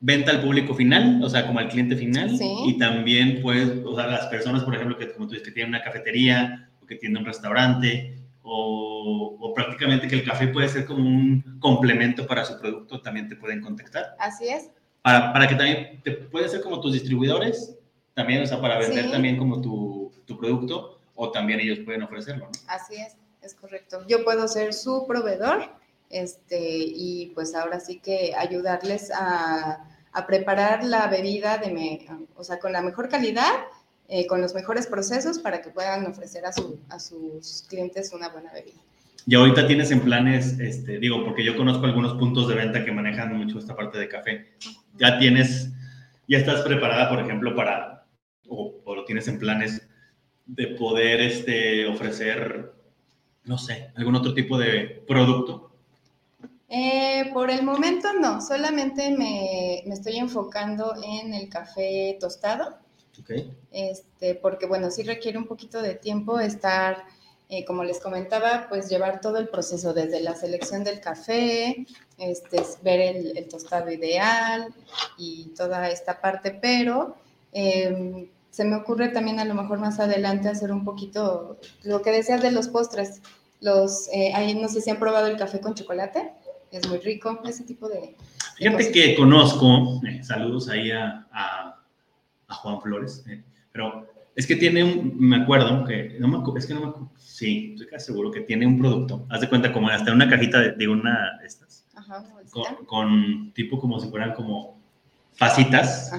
venta 0.00 0.32
al 0.32 0.42
público 0.42 0.74
final, 0.74 1.24
o 1.24 1.30
sea, 1.30 1.46
como 1.46 1.60
al 1.60 1.68
cliente 1.68 1.96
final, 1.96 2.36
y 2.66 2.76
también 2.78 3.40
puedes, 3.40 3.82
o 3.86 3.96
sea, 3.96 4.06
las 4.06 4.26
personas, 4.26 4.62
por 4.62 4.74
ejemplo, 4.74 4.98
que 4.98 5.10
como 5.12 5.26
tú 5.26 5.32
dices, 5.32 5.48
que 5.48 5.54
tienen 5.54 5.70
una 5.70 5.82
cafetería 5.82 6.68
o 6.82 6.86
que 6.86 6.96
tienen 6.96 7.18
un 7.18 7.24
restaurante, 7.24 8.18
o, 8.42 9.38
o, 9.40 9.54
prácticamente 9.54 10.06
que 10.06 10.16
el 10.16 10.24
café 10.24 10.48
puede 10.48 10.68
ser 10.68 10.84
como 10.84 11.08
un 11.08 11.58
complemento 11.58 12.26
para 12.26 12.44
su 12.44 12.60
producto, 12.60 13.00
también 13.00 13.30
te 13.30 13.36
pueden 13.36 13.62
contactar. 13.62 14.14
Así 14.18 14.48
es 14.48 14.68
para, 15.04 15.34
para 15.34 15.46
que 15.46 15.54
también 15.54 16.00
te 16.02 16.12
puede 16.12 16.48
ser 16.48 16.62
como 16.62 16.80
tus 16.80 16.94
distribuidores, 16.94 17.76
también, 18.14 18.42
o 18.42 18.46
sea, 18.46 18.58
para 18.58 18.78
vender 18.78 19.10
también 19.10 19.36
como 19.36 19.60
tu, 19.60 20.10
tu, 20.24 20.38
producto, 20.38 20.98
o 21.14 21.30
también 21.30 21.60
ellos 21.60 21.80
pueden 21.84 22.02
ofrecerlo, 22.02 22.46
¿no? 22.46 22.52
Así 22.68 22.94
es, 22.94 23.14
es 23.42 23.54
correcto. 23.54 24.02
Yo 24.08 24.24
puedo 24.24 24.48
ser 24.48 24.72
su 24.72 25.06
proveedor, 25.06 25.68
este, 26.14 26.60
y 26.60 27.32
pues 27.34 27.54
ahora 27.54 27.80
sí 27.80 27.98
que 27.98 28.34
ayudarles 28.36 29.10
a, 29.10 29.84
a 30.12 30.26
preparar 30.26 30.84
la 30.84 31.08
bebida 31.08 31.58
de, 31.58 31.70
me, 31.72 32.06
o 32.36 32.44
sea, 32.44 32.60
con 32.60 32.72
la 32.72 32.82
mejor 32.82 33.08
calidad, 33.08 33.52
eh, 34.06 34.26
con 34.26 34.40
los 34.40 34.54
mejores 34.54 34.86
procesos 34.86 35.40
para 35.40 35.60
que 35.60 35.70
puedan 35.70 36.06
ofrecer 36.06 36.46
a, 36.46 36.52
su, 36.52 36.78
a 36.88 37.00
sus 37.00 37.64
clientes 37.68 38.12
una 38.12 38.28
buena 38.28 38.52
bebida. 38.52 38.78
Y 39.26 39.34
ahorita 39.34 39.66
tienes 39.66 39.90
en 39.90 40.00
planes, 40.00 40.58
este, 40.60 40.98
digo, 40.98 41.24
porque 41.24 41.42
yo 41.42 41.56
conozco 41.56 41.86
algunos 41.86 42.14
puntos 42.14 42.46
de 42.46 42.54
venta 42.54 42.84
que 42.84 42.92
manejan 42.92 43.36
mucho 43.36 43.58
esta 43.58 43.74
parte 43.74 43.98
de 43.98 44.08
café. 44.08 44.52
Ya 44.98 45.18
tienes, 45.18 45.70
ya 46.28 46.38
estás 46.38 46.60
preparada, 46.60 47.08
por 47.08 47.20
ejemplo, 47.20 47.56
para, 47.56 48.06
o, 48.46 48.82
lo 48.86 49.04
tienes 49.04 49.26
en 49.26 49.38
planes 49.40 49.88
de 50.46 50.66
poder 50.78 51.20
este, 51.22 51.86
ofrecer, 51.86 52.72
no 53.44 53.58
sé, 53.58 53.90
algún 53.96 54.14
otro 54.14 54.32
tipo 54.32 54.58
de 54.58 55.02
producto. 55.08 55.73
Eh, 56.68 57.30
por 57.32 57.50
el 57.50 57.62
momento 57.62 58.12
no, 58.14 58.40
solamente 58.40 59.10
me, 59.10 59.82
me, 59.86 59.94
estoy 59.94 60.16
enfocando 60.16 60.94
en 61.02 61.34
el 61.34 61.48
café 61.48 62.16
tostado. 62.18 62.78
Okay. 63.20 63.56
Este, 63.70 64.34
porque 64.34 64.66
bueno, 64.66 64.90
sí 64.90 65.02
requiere 65.04 65.38
un 65.38 65.46
poquito 65.46 65.80
de 65.82 65.94
tiempo 65.94 66.40
estar 66.40 67.04
eh, 67.50 67.64
como 67.66 67.84
les 67.84 68.00
comentaba, 68.00 68.66
pues 68.70 68.88
llevar 68.88 69.20
todo 69.20 69.36
el 69.36 69.48
proceso 69.48 69.92
desde 69.92 70.20
la 70.20 70.34
selección 70.34 70.82
del 70.82 71.00
café, 71.00 71.86
este, 72.16 72.62
ver 72.82 73.00
el, 73.00 73.48
tostado 73.48 73.90
ideal 73.92 74.74
y 75.18 75.52
toda 75.56 75.90
esta 75.90 76.22
parte, 76.22 76.52
pero 76.52 77.16
em, 77.52 78.28
se 78.50 78.64
me 78.64 78.76
ocurre 78.76 79.08
también 79.08 79.40
a 79.40 79.44
lo 79.44 79.54
mejor 79.54 79.78
más 79.78 80.00
adelante 80.00 80.48
hacer 80.48 80.72
un 80.72 80.84
poquito 80.86 81.58
lo 81.82 82.00
que 82.00 82.12
decías 82.12 82.40
de 82.40 82.50
los 82.50 82.68
postres. 82.68 83.20
Los, 83.60 84.08
eh, 84.08 84.32
ahí 84.34 84.54
no 84.54 84.68
sé 84.68 84.80
si 84.80 84.90
han 84.90 84.98
probado 84.98 85.26
el 85.26 85.36
café 85.36 85.60
con 85.60 85.74
chocolate, 85.74 86.32
es 86.76 86.88
muy 86.88 86.98
rico, 86.98 87.40
ese 87.44 87.64
tipo 87.64 87.88
de... 87.88 88.16
Fíjate 88.56 88.92
que 88.92 89.14
conozco, 89.16 90.00
eh, 90.06 90.22
saludos 90.22 90.68
ahí 90.68 90.90
a, 90.90 91.26
a, 91.32 91.82
a 92.48 92.54
Juan 92.54 92.80
Flores, 92.80 93.24
pero 93.72 94.06
es 94.36 94.46
que 94.46 94.56
tiene 94.56 94.82
un, 94.82 95.16
me 95.18 95.36
acuerdo 95.36 95.84
que, 95.84 96.16
no 96.18 96.28
me, 96.28 96.58
es 96.58 96.66
que 96.66 96.74
no 96.74 96.80
me 96.80 96.86
acuerdo, 96.88 97.10
sí, 97.16 97.72
estoy 97.74 97.86
casi 97.88 98.06
seguro 98.06 98.30
que 98.30 98.40
tiene 98.40 98.66
un 98.66 98.78
producto. 98.78 99.26
Haz 99.30 99.40
de 99.40 99.48
cuenta 99.48 99.72
como 99.72 99.88
hasta 99.88 100.12
una 100.12 100.28
cajita 100.28 100.60
de, 100.60 100.88
una 100.88 101.38
de 101.40 101.46
estas. 101.46 101.86
Ajá, 101.94 102.24
con, 102.86 103.52
tipo 103.52 103.78
como 103.78 104.00
si 104.00 104.08
fueran 104.08 104.34
como 104.34 104.80
facitas, 105.34 106.12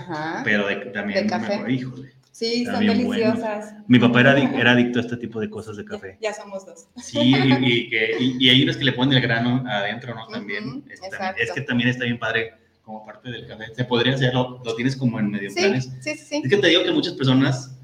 pero 0.44 0.68
de, 0.68 0.78
también, 0.88 1.24
de 1.24 1.30
café. 1.30 1.72
híjole. 1.72 2.14
Sí, 2.36 2.66
son 2.66 2.86
deliciosas. 2.86 3.76
Mi 3.88 3.98
papá 3.98 4.20
era, 4.20 4.38
era, 4.38 4.72
adicto 4.72 5.00
a 5.00 5.04
este 5.04 5.16
tipo 5.16 5.40
de 5.40 5.50
cosas 5.50 5.78
de 5.78 5.86
café. 5.86 6.18
Ya, 6.20 6.34
somos 6.34 6.66
dos. 6.66 6.90
Sí, 6.98 7.34
y, 7.34 7.90
que, 7.90 8.18
y, 8.20 8.50
hay 8.50 8.62
unos 8.64 8.76
que 8.76 8.84
le 8.84 8.92
ponen 8.92 9.18
el 9.18 9.22
grano 9.22 9.64
adentro, 9.66 10.14
¿no? 10.14 10.28
También. 10.28 10.84
es, 10.90 11.00
es, 11.38 11.52
que 11.54 11.62
también 11.62 11.90
está 11.90 12.04
bien 12.04 12.20
padre 12.20 12.56
como 12.84 13.06
parte 13.06 13.32
del 13.32 13.48
café. 13.48 13.74
Se 13.74 13.86
podría 13.86 14.16
hacerlo, 14.16 14.62
lo 14.66 14.76
tienes 14.76 14.98
como 14.98 15.18
en 15.18 15.32
medio 15.32 15.50
sí, 15.50 15.62
planes. 15.62 15.86
Sí, 16.02 16.16
sí, 16.16 16.26
sí. 16.26 16.42
Es 16.44 16.50
que 16.50 16.58
te 16.58 16.68
digo 16.68 16.84
que 16.84 16.92
muchas 16.92 17.14
personas 17.14 17.76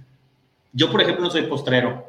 yo, 0.73 0.91
por 0.91 1.01
ejemplo, 1.01 1.23
no 1.23 1.31
soy 1.31 1.43
postrero, 1.43 2.05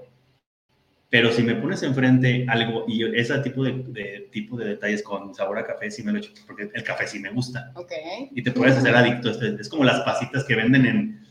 pero 1.10 1.30
si 1.30 1.42
me 1.42 1.54
pones 1.54 1.82
enfrente 1.84 2.44
algo 2.48 2.86
y 2.88 3.04
ese 3.16 3.38
tipo 3.38 3.62
de, 3.62 4.28
tipo 4.32 4.56
de 4.56 4.64
detalles 4.70 5.02
con 5.02 5.32
sabor 5.32 5.58
a 5.58 5.66
café, 5.66 5.92
sí 5.92 6.02
me 6.02 6.10
lo 6.10 6.18
echo, 6.18 6.32
porque 6.44 6.70
el 6.74 6.82
café 6.82 7.06
sí 7.06 7.18
me 7.18 7.30
gusta. 7.30 7.70
Ok. 7.74 7.92
Y 8.32 8.42
te 8.42 8.50
puedes 8.50 8.76
hacer 8.76 8.96
adicto. 8.96 9.30
Es 9.30 9.68
como 9.68 9.84
las 9.84 10.00
pasitas 10.00 10.42
que 10.44 10.56
venden 10.56 10.86
en, 10.86 11.22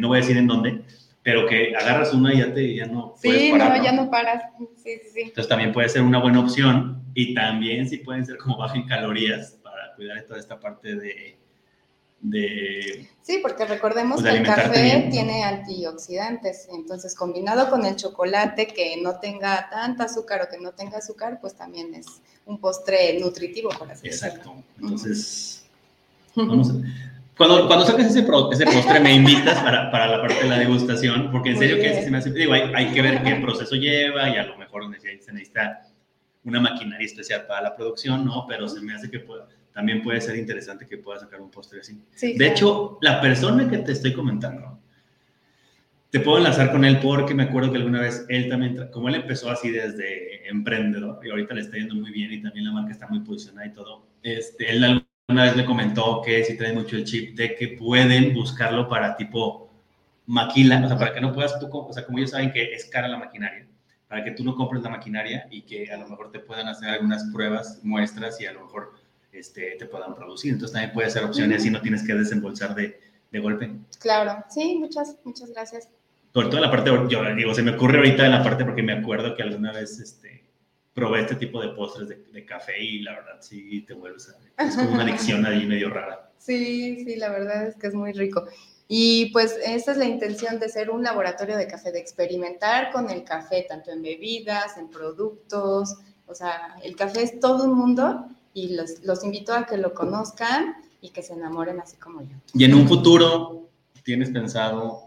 no 0.00 0.08
voy 0.08 0.18
a 0.18 0.20
decir 0.20 0.36
en 0.36 0.46
dónde, 0.46 0.82
pero 1.22 1.46
que 1.46 1.74
agarras 1.74 2.12
una 2.14 2.32
y 2.32 2.38
ya, 2.38 2.52
te, 2.54 2.74
ya 2.74 2.86
no 2.86 3.14
Sí, 3.20 3.48
parar, 3.50 3.78
no, 3.78 3.84
ya 3.84 3.92
no 3.92 4.10
paras. 4.10 4.42
Sí, 4.58 4.68
sí, 5.02 5.08
sí. 5.12 5.20
Entonces 5.22 5.48
también 5.48 5.72
puede 5.72 5.88
ser 5.88 6.02
una 6.02 6.20
buena 6.20 6.40
opción 6.40 7.02
y 7.14 7.34
también 7.34 7.88
sí 7.88 7.98
pueden 7.98 8.24
ser 8.24 8.36
como 8.38 8.56
baja 8.56 8.76
en 8.76 8.86
calorías 8.86 9.58
para 9.62 9.94
cuidar 9.96 10.22
toda 10.22 10.38
esta 10.38 10.60
parte 10.60 10.94
de... 10.96 11.36
de 12.20 13.08
Sí, 13.22 13.40
porque 13.42 13.64
recordemos 13.64 14.20
Pues 14.22 14.32
que 14.32 14.38
el 14.38 14.46
café 14.46 14.82
bien. 14.82 15.10
tiene 15.10 15.42
antioxidantes, 15.42 16.68
entonces 16.72 17.14
combinado 17.16 17.68
con 17.70 17.84
el 17.84 17.96
chocolate 17.96 18.68
que 18.68 18.96
no 19.02 19.18
tenga 19.18 19.68
tanta 19.68 20.04
azúcar 20.04 20.42
o 20.42 20.48
que 20.48 20.62
no 20.62 20.72
tenga 20.72 20.98
azúcar, 20.98 21.38
pues 21.40 21.54
también 21.56 21.92
es 21.94 22.06
un 22.44 22.60
postre 22.60 23.18
nutritivo, 23.18 23.70
por 23.70 23.90
así 23.90 24.06
exacto. 24.06 24.54
Entonces, 24.80 25.66
vamos 26.36 26.70
a- 26.70 27.15
Cuando, 27.36 27.66
cuando 27.66 27.84
saques 27.84 28.06
ese, 28.06 28.22
pro- 28.22 28.50
ese 28.50 28.64
postre, 28.64 28.98
me 29.00 29.12
invitas 29.12 29.58
para, 29.62 29.90
para 29.90 30.06
la 30.06 30.20
parte 30.22 30.42
de 30.42 30.48
la 30.48 30.58
degustación, 30.58 31.30
porque 31.30 31.50
en 31.50 31.56
Muy 31.56 31.66
serio 31.66 31.82
que 31.82 31.90
bien. 31.90 32.02
se 32.04 32.10
me 32.10 32.18
hace. 32.18 32.30
Digo, 32.32 32.52
hay, 32.54 32.62
hay 32.74 32.92
que 32.92 33.02
ver 33.02 33.22
qué 33.22 33.34
proceso 33.36 33.74
lleva 33.76 34.28
y 34.30 34.36
a 34.36 34.44
lo 34.44 34.56
mejor 34.56 34.84
se 35.20 35.32
necesita 35.32 35.82
una 36.44 36.60
maquinaria 36.60 37.04
especial 37.04 37.44
para 37.46 37.60
la 37.62 37.76
producción, 37.76 38.24
¿no? 38.24 38.46
Pero 38.48 38.68
se 38.68 38.80
me 38.80 38.94
hace 38.94 39.10
que 39.10 39.18
pueda- 39.20 39.48
también 39.74 40.02
puede 40.02 40.20
ser 40.22 40.36
interesante 40.36 40.86
que 40.86 40.96
pueda 40.96 41.18
sacar 41.20 41.40
un 41.42 41.50
postre 41.50 41.80
así. 41.80 42.00
Sí, 42.14 42.28
De 42.32 42.36
claro. 42.38 42.52
hecho, 42.52 42.98
la 43.02 43.20
persona 43.20 43.68
que 43.68 43.78
te 43.78 43.92
estoy 43.92 44.14
comentando, 44.14 44.78
te 46.10 46.20
puedo 46.20 46.38
enlazar 46.38 46.72
con 46.72 46.84
él 46.86 46.98
porque 47.00 47.34
me 47.34 47.42
acuerdo 47.42 47.70
que 47.72 47.76
alguna 47.78 48.00
vez 48.00 48.24
él 48.30 48.48
también, 48.48 48.88
como 48.90 49.08
él 49.10 49.16
empezó 49.16 49.50
así 49.50 49.70
desde 49.70 50.48
emprendedor 50.48 51.20
y 51.22 51.28
ahorita 51.30 51.52
le 51.54 51.60
está 51.60 51.76
yendo 51.76 51.96
muy 51.96 52.10
bien 52.12 52.32
y 52.32 52.40
también 52.40 52.64
la 52.64 52.72
marca 52.72 52.92
está 52.92 53.06
muy 53.08 53.20
posicionada 53.20 53.66
y 53.66 53.72
todo, 53.74 54.06
este, 54.22 54.70
él 54.70 55.04
alguna 55.28 55.44
vez 55.44 55.56
me 55.56 55.64
comentó 55.64 56.22
que 56.24 56.44
si 56.44 56.56
trae 56.56 56.72
mucho 56.72 56.94
el 56.94 57.04
chip 57.04 57.36
de 57.36 57.56
que 57.56 57.68
pueden 57.68 58.32
buscarlo 58.32 58.88
para 58.88 59.16
tipo 59.16 59.68
maquila, 60.26 60.80
o 60.84 60.88
sea, 60.88 60.96
para 60.96 61.12
que 61.12 61.20
no 61.20 61.32
puedas 61.32 61.58
tú, 61.58 61.68
o 61.72 61.92
sea, 61.92 62.06
como 62.06 62.18
ellos 62.18 62.30
saben 62.30 62.52
que 62.52 62.72
es 62.72 62.84
cara 62.84 63.08
la 63.08 63.18
maquinaria, 63.18 63.66
para 64.06 64.22
que 64.22 64.30
tú 64.30 64.44
no 64.44 64.54
compres 64.54 64.84
la 64.84 64.90
maquinaria 64.90 65.48
y 65.50 65.62
que 65.62 65.90
a 65.90 65.96
lo 65.96 66.06
mejor 66.06 66.30
te 66.30 66.38
puedan 66.38 66.68
hacer 66.68 66.90
algunas 66.90 67.24
pruebas, 67.32 67.80
muestras 67.82 68.40
y 68.40 68.46
a 68.46 68.52
lo 68.52 68.66
mejor 68.66 68.92
este, 69.32 69.74
te 69.76 69.86
puedan 69.86 70.14
producir. 70.14 70.52
Entonces 70.52 70.72
también 70.72 70.92
puede 70.94 71.10
ser 71.10 71.24
opción 71.24 71.50
y 71.50 71.56
así 71.56 71.70
no 71.70 71.80
tienes 71.80 72.06
que 72.06 72.14
desembolsar 72.14 72.76
de, 72.76 73.00
de 73.32 73.38
golpe. 73.40 73.72
Claro, 73.98 74.44
sí, 74.48 74.76
muchas, 74.78 75.16
muchas 75.24 75.50
gracias. 75.50 75.88
Sobre 76.32 76.48
todo 76.48 76.58
en 76.58 76.62
la 76.62 76.70
parte, 76.70 76.90
yo 77.08 77.34
digo, 77.34 77.52
se 77.52 77.62
me 77.62 77.72
ocurre 77.72 77.98
ahorita 77.98 78.26
en 78.26 78.30
la 78.30 78.44
parte 78.44 78.64
porque 78.64 78.82
me 78.82 78.92
acuerdo 78.92 79.34
que 79.34 79.42
alguna 79.42 79.72
vez 79.72 79.98
este, 79.98 80.44
probé 80.96 81.20
este 81.20 81.34
tipo 81.34 81.60
de 81.60 81.68
postres 81.68 82.08
de, 82.08 82.24
de 82.32 82.46
café 82.46 82.82
y 82.82 83.00
la 83.00 83.12
verdad 83.12 83.36
sí 83.40 83.82
te 83.82 83.92
vuelves 83.92 84.30
a... 84.30 84.64
Es 84.64 84.76
como 84.76 84.92
una 84.92 85.02
adicción 85.02 85.44
ahí 85.44 85.66
medio 85.74 85.90
rara. 85.90 86.30
Sí, 86.38 87.04
sí, 87.04 87.16
la 87.16 87.28
verdad 87.28 87.66
es 87.66 87.76
que 87.76 87.88
es 87.88 87.94
muy 87.94 88.14
rico. 88.14 88.46
Y 88.88 89.26
pues 89.26 89.58
esa 89.62 89.92
es 89.92 89.98
la 89.98 90.06
intención 90.06 90.58
de 90.58 90.70
ser 90.70 90.88
un 90.88 91.02
laboratorio 91.02 91.58
de 91.58 91.66
café, 91.66 91.92
de 91.92 91.98
experimentar 91.98 92.92
con 92.92 93.10
el 93.10 93.24
café, 93.24 93.66
tanto 93.68 93.90
en 93.90 94.00
bebidas, 94.00 94.78
en 94.78 94.88
productos. 94.88 95.96
O 96.26 96.34
sea, 96.34 96.76
el 96.82 96.96
café 96.96 97.24
es 97.24 97.40
todo 97.40 97.64
un 97.64 97.76
mundo 97.76 98.28
y 98.54 98.74
los, 98.74 99.04
los 99.04 99.22
invito 99.22 99.52
a 99.52 99.66
que 99.66 99.76
lo 99.76 99.92
conozcan 99.92 100.76
y 101.02 101.10
que 101.10 101.22
se 101.22 101.34
enamoren 101.34 101.78
así 101.78 101.98
como 101.98 102.22
yo. 102.22 102.36
Y 102.54 102.64
en 102.64 102.72
un 102.72 102.88
futuro, 102.88 103.68
¿tienes 104.02 104.30
pensado 104.30 105.05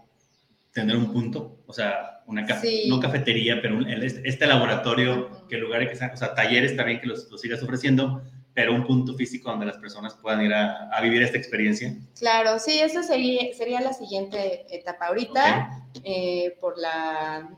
tener 0.81 0.97
un 0.97 1.11
punto? 1.11 1.59
O 1.67 1.73
sea, 1.73 2.21
una 2.27 2.45
Sí. 2.59 2.85
no 2.89 2.99
cafetería, 2.99 3.59
pero 3.61 3.77
un- 3.77 3.89
este, 3.89 4.27
este 4.27 4.45
laboratorio, 4.47 5.47
que 5.47 5.57
lugares 5.57 5.89
que 5.89 5.95
sean, 5.95 6.11
o 6.11 6.17
sea, 6.17 6.33
talleres 6.35 6.75
también 6.75 6.99
que 6.99 7.07
los, 7.07 7.29
los 7.31 7.41
sigas 7.41 7.61
ofreciendo, 7.63 8.21
pero 8.53 8.73
un 8.73 8.85
punto 8.85 9.13
físico 9.15 9.49
donde 9.49 9.65
las 9.65 9.77
personas 9.77 10.15
puedan 10.15 10.41
ir 10.43 10.53
a, 10.53 10.89
a 10.89 11.01
vivir 11.01 11.21
esta 11.23 11.37
experiencia. 11.37 11.95
Claro, 12.17 12.59
sí, 12.59 12.79
esa 12.79 13.03
sería, 13.03 13.53
sería 13.55 13.79
la 13.81 13.93
siguiente 13.93 14.65
etapa. 14.75 15.07
Ahorita, 15.07 15.69
eh, 16.03 16.57
por 16.59 16.77
la 16.77 17.49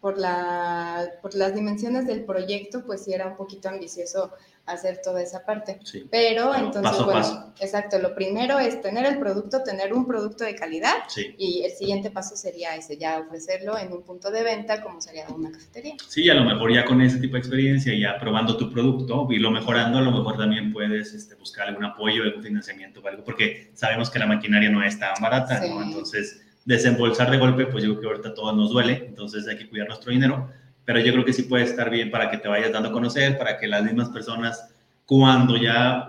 por, 0.00 0.18
la, 0.18 1.08
por 1.22 1.34
las 1.34 1.54
dimensiones 1.54 2.06
del 2.06 2.24
proyecto, 2.24 2.84
pues 2.86 3.02
sí 3.04 3.12
era 3.12 3.26
un 3.26 3.36
poquito 3.36 3.68
ambicioso 3.68 4.30
hacer 4.66 5.00
toda 5.02 5.22
esa 5.22 5.44
parte. 5.44 5.78
Sí, 5.84 6.06
Pero 6.10 6.50
Claro, 6.50 6.66
entonces, 6.66 6.82
paso 6.82 7.04
bueno, 7.04 7.20
paso. 7.20 7.52
exacto, 7.60 7.98
lo 7.98 8.14
primero 8.14 8.58
es 8.58 8.80
tener 8.82 9.06
el 9.06 9.18
producto, 9.18 9.62
tener 9.62 9.92
un 9.92 10.06
producto 10.06 10.44
de 10.44 10.54
calidad 10.54 10.94
sí. 11.08 11.34
y 11.38 11.62
el 11.62 11.70
siguiente 11.70 12.10
paso 12.10 12.36
sería 12.36 12.74
ese, 12.74 12.98
ya 12.98 13.20
ofrecerlo 13.20 13.78
en 13.78 13.92
un 13.92 14.02
punto 14.02 14.30
de 14.30 14.42
venta 14.42 14.82
como 14.82 15.00
sería 15.00 15.26
una 15.28 15.52
cafetería. 15.52 15.94
Sí, 16.08 16.28
a 16.28 16.34
lo 16.34 16.44
mejor 16.44 16.72
ya 16.74 16.84
con 16.84 17.00
ese 17.00 17.18
tipo 17.18 17.34
de 17.34 17.38
experiencia, 17.38 17.92
ya 17.98 18.18
probando 18.18 18.56
tu 18.56 18.70
producto, 18.70 19.26
irlo 19.30 19.50
mejorando, 19.50 19.98
a 19.98 20.02
lo 20.02 20.10
mejor 20.10 20.36
también 20.36 20.72
puedes 20.72 21.14
este, 21.14 21.36
buscar 21.36 21.68
algún 21.68 21.84
apoyo, 21.84 22.24
algún 22.24 22.42
financiamiento 22.42 23.00
o 23.00 23.06
algo, 23.08 23.22
porque 23.24 23.70
sabemos 23.74 24.10
que 24.10 24.18
la 24.18 24.26
maquinaria 24.26 24.68
no 24.68 24.82
es 24.82 24.98
tan 24.98 25.14
barata, 25.20 25.60
¿no? 25.60 25.80
Sí. 25.82 25.88
Entonces, 25.88 26.42
desembolsar 26.64 27.30
de 27.30 27.38
golpe, 27.38 27.66
pues 27.66 27.84
yo 27.84 27.90
creo 27.90 28.00
que 28.00 28.06
ahorita 28.08 28.34
todo 28.34 28.52
nos 28.52 28.70
duele, 28.70 29.04
entonces 29.06 29.46
hay 29.46 29.56
que 29.56 29.68
cuidar 29.68 29.86
nuestro 29.88 30.10
dinero, 30.10 30.50
pero 30.86 31.00
yo 31.00 31.12
creo 31.12 31.24
que 31.24 31.32
sí 31.34 31.42
puede 31.42 31.64
estar 31.64 31.90
bien 31.90 32.10
para 32.10 32.30
que 32.30 32.38
te 32.38 32.48
vayas 32.48 32.72
dando 32.72 32.88
a 32.88 32.92
conocer, 32.92 33.36
para 33.36 33.58
que 33.58 33.66
las 33.66 33.82
mismas 33.82 34.08
personas, 34.08 34.70
cuando 35.04 35.56
ya 35.56 36.08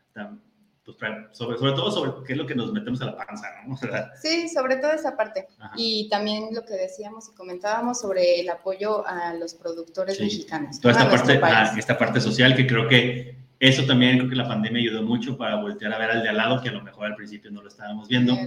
pues, 0.83 0.97
sobre, 1.31 1.57
sobre 1.57 1.71
todo 1.73 1.91
sobre 1.91 2.11
qué 2.25 2.33
es 2.33 2.37
lo 2.37 2.45
que 2.45 2.53
nos 2.55 2.71
metemos 2.71 3.01
a 3.01 3.05
la 3.05 3.17
panza, 3.17 3.47
¿no? 3.67 3.75
Sí, 4.21 4.47
sobre 4.49 4.77
todo 4.77 4.91
esa 4.91 5.17
parte. 5.17 5.47
ajá. 5.59 5.73
Y 5.75 6.07
también 6.09 6.49
lo 6.53 6.63
que 6.63 6.73
decíamos 6.75 7.29
y 7.31 7.35
comentábamos 7.35 7.99
sobre 7.99 8.39
el 8.39 8.49
apoyo 8.49 9.05
a 9.07 9.33
los 9.33 9.55
productores 9.55 10.17
Sí. 10.17 10.23
mexicanos. 10.23 10.79
toda 10.79 10.91
esta 10.93 11.05
A 11.05 11.09
parte, 11.09 11.39
ah, 11.41 11.73
esta 11.77 11.97
parte 11.97 12.21
social 12.21 12.55
que 12.55 12.67
creo 12.67 12.87
que 12.87 13.35
eso 13.59 13.85
también 13.85 14.17
creo 14.17 14.29
que 14.29 14.35
la 14.35 14.47
pandemia 14.47 14.81
ayudó 14.81 15.01
mucho 15.01 15.37
para 15.37 15.55
voltear 15.55 15.91
a 15.93 15.97
ver 15.97 16.11
al 16.11 16.21
de 16.23 16.29
al 16.29 16.37
lado 16.37 16.61
que 16.61 16.69
a 16.69 16.73
lo 16.73 16.83
mejor 16.83 17.07
al 17.07 17.15
principio 17.15 17.49
no 17.51 17.61
lo 17.63 17.69
estábamos 17.69 18.07
viendo 18.07 18.37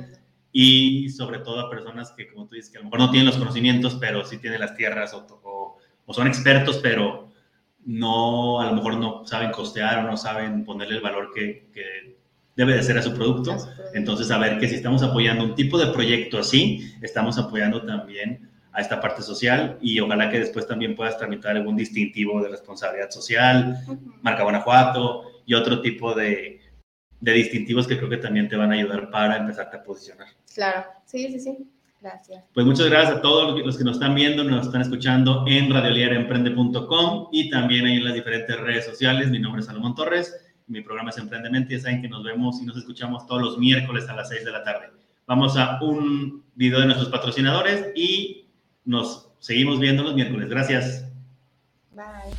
y 0.53 1.09
sobre 1.11 1.39
todo 1.41 1.61
a 1.61 1.71
personas 1.71 2.13
que 2.13 2.29
como 2.29 2.47
tú 2.47 2.55
dices 2.55 2.71
que 2.71 2.77
a 2.79 2.81
lo 2.81 2.85
mejor 2.85 3.01
no 3.01 3.11
tienen 3.11 3.27
los 3.27 3.37
conocimientos 3.39 3.97
pero 4.01 4.25
sí 4.25 4.39
tienen 4.39 4.61
las 4.61 4.77
tierras 4.77 5.13
o, 5.15 5.27
o- 5.45 5.79
o 6.07 6.15
son 6.15 6.27
expertos 6.27 6.79
pero 6.83 7.28
no 7.89 8.61
a 8.61 8.67
lo 8.67 8.75
mejor 8.75 8.99
no 8.99 9.27
saben 9.27 9.51
costear 9.51 10.05
o 10.05 10.11
no 10.11 10.19
saben 10.19 10.63
ponerle 10.63 10.97
el 10.97 11.01
valor 11.01 11.33
que, 11.35 11.69
que 11.73 12.19
debe 12.55 12.75
de 12.75 12.83
ser 12.83 12.99
a 12.99 13.03
su 13.03 13.15
producto 13.15 13.53
A 13.53 13.57
entonces, 13.95 14.29
saber 14.29 14.59
que 14.59 14.69
si 14.69 14.75
estamos 14.75 15.03
apoyando 15.03 15.43
un 15.43 15.55
tipo 15.55 15.79
de 15.79 15.87
proyecto 15.87 16.39
así, 16.39 16.93
estamos 17.01 17.39
apoyando 17.39 17.87
también 17.87 18.51
a 18.73 18.83
esta 18.83 19.01
parte 19.01 19.23
social 19.23 19.79
y 19.81 20.01
ojalá 20.01 20.31
que 20.31 20.39
después 20.39 20.67
también 20.67 20.95
puedas 20.95 21.17
tramitar 21.17 21.57
algún 21.57 21.77
distintivo 21.77 22.43
de 22.43 22.51
responsabilidad 22.51 23.11
social, 23.11 23.79
marca 24.21 24.43
Guanajuato 24.43 25.23
y 25.47 25.55
otro 25.55 25.81
tipo 25.81 26.15
de, 26.15 26.61
de 27.21 27.33
distintivos 27.33 27.87
que 27.89 27.97
creo 27.97 28.11
que 28.11 28.19
también 28.19 28.51
te 28.51 28.57
van 28.57 28.71
a 28.71 28.75
ayudar 28.75 29.11
para 29.11 29.39
empezarte 29.39 29.79
a 29.79 29.83
posicionar. 29.83 30.29
Claro, 30.55 30.85
sí, 31.07 31.33
sí, 31.33 31.41
sí. 31.41 31.71
Gracias. 32.01 32.45
Pues 32.55 32.65
muchas 32.65 32.87
gracias 32.89 33.17
a 33.17 33.23
todos 33.23 33.59
los 33.65 33.77
que 33.77 33.85
nos 33.85 33.95
están 33.95 34.15
viendo, 34.15 34.45
nos 34.45 34.67
están 34.67 34.83
escuchando 34.83 35.45
en 35.49 35.73
radiolieraemprende.com 35.73 37.29
y 37.33 37.51
también 37.51 37.87
ahí 37.87 37.97
en 37.97 38.05
las 38.05 38.15
diferentes 38.15 38.59
redes 38.61 38.85
sociales. 38.85 39.31
Mi 39.31 39.41
nombre 39.41 39.61
es 39.61 39.67
Salomón 39.67 39.95
Torres, 39.95 40.33
mi 40.69 40.81
programa 40.81 41.11
es 41.11 41.19
Emprendemente. 41.19 41.75
Ya 41.75 41.81
saben 41.81 42.01
que 42.03 42.09
nos 42.09 42.23
vemos 42.23 42.61
y 42.63 42.67
nos 42.67 42.77
escuchamos 42.77 43.27
todos 43.27 43.43
los 43.43 43.59
miércoles 43.59 44.09
a 44.09 44.15
las 44.15 44.29
6 44.29 44.45
de 44.45 44.53
la 44.53 44.63
tarde. 44.63 44.91
Vamos 45.27 45.57
a 45.57 45.79
un 45.83 46.45
video 46.55 46.81
de 46.81 46.87
nuestros 46.87 47.09
patrocinadores 47.11 47.89
y 47.95 48.49
nos 48.85 49.31
seguimos 49.41 49.81
viendo 49.81 50.03
los 50.03 50.15
miércoles. 50.15 50.49
Gracias. 50.49 51.05
Bye. 51.93 52.33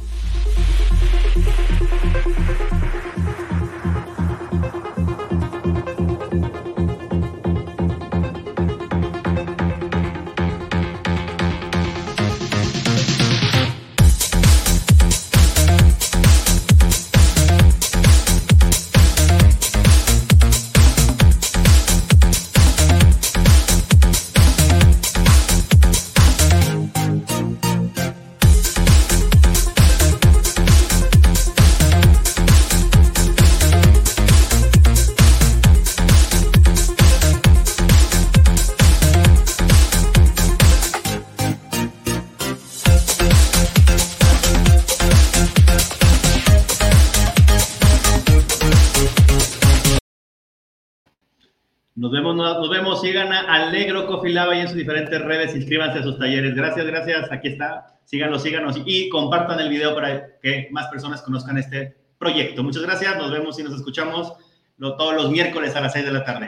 Sigan 53.02 53.32
a 53.32 53.42
Alegro 53.42 54.08
Coffee 54.08 54.34
Lab 54.34 54.54
y 54.54 54.60
en 54.60 54.68
sus 54.68 54.78
diferentes 54.78 55.22
redes. 55.22 55.56
Inscríbanse 55.56 56.00
a 56.00 56.04
sus 56.04 56.18
talleres. 56.18 56.56
Gracias, 56.56 56.86
gracias. 56.86 57.32
Aquí 57.32 57.50
está. 57.50 58.00
Síganlo, 58.06 58.40
síganos 58.40 58.80
y 58.86 59.10
compartan 59.10 59.60
el 59.60 59.70
video 59.70 59.94
para 59.94 60.40
que 60.42 60.68
más 60.72 60.88
personas 60.88 61.22
conozcan 61.22 61.58
este 61.58 61.96
proyecto. 62.18 62.64
Muchas 62.64 62.82
gracias. 62.84 63.18
Nos 63.18 63.32
vemos 63.32 63.60
y 63.60 63.64
nos 63.64 63.76
escuchamos 63.76 64.34
todos 64.80 65.14
los 65.14 65.30
miércoles 65.30 65.76
a 65.76 65.82
las 65.82 65.94
6 65.94 66.06
de 66.06 66.12
la 66.12 66.24
tarde. 66.24 66.48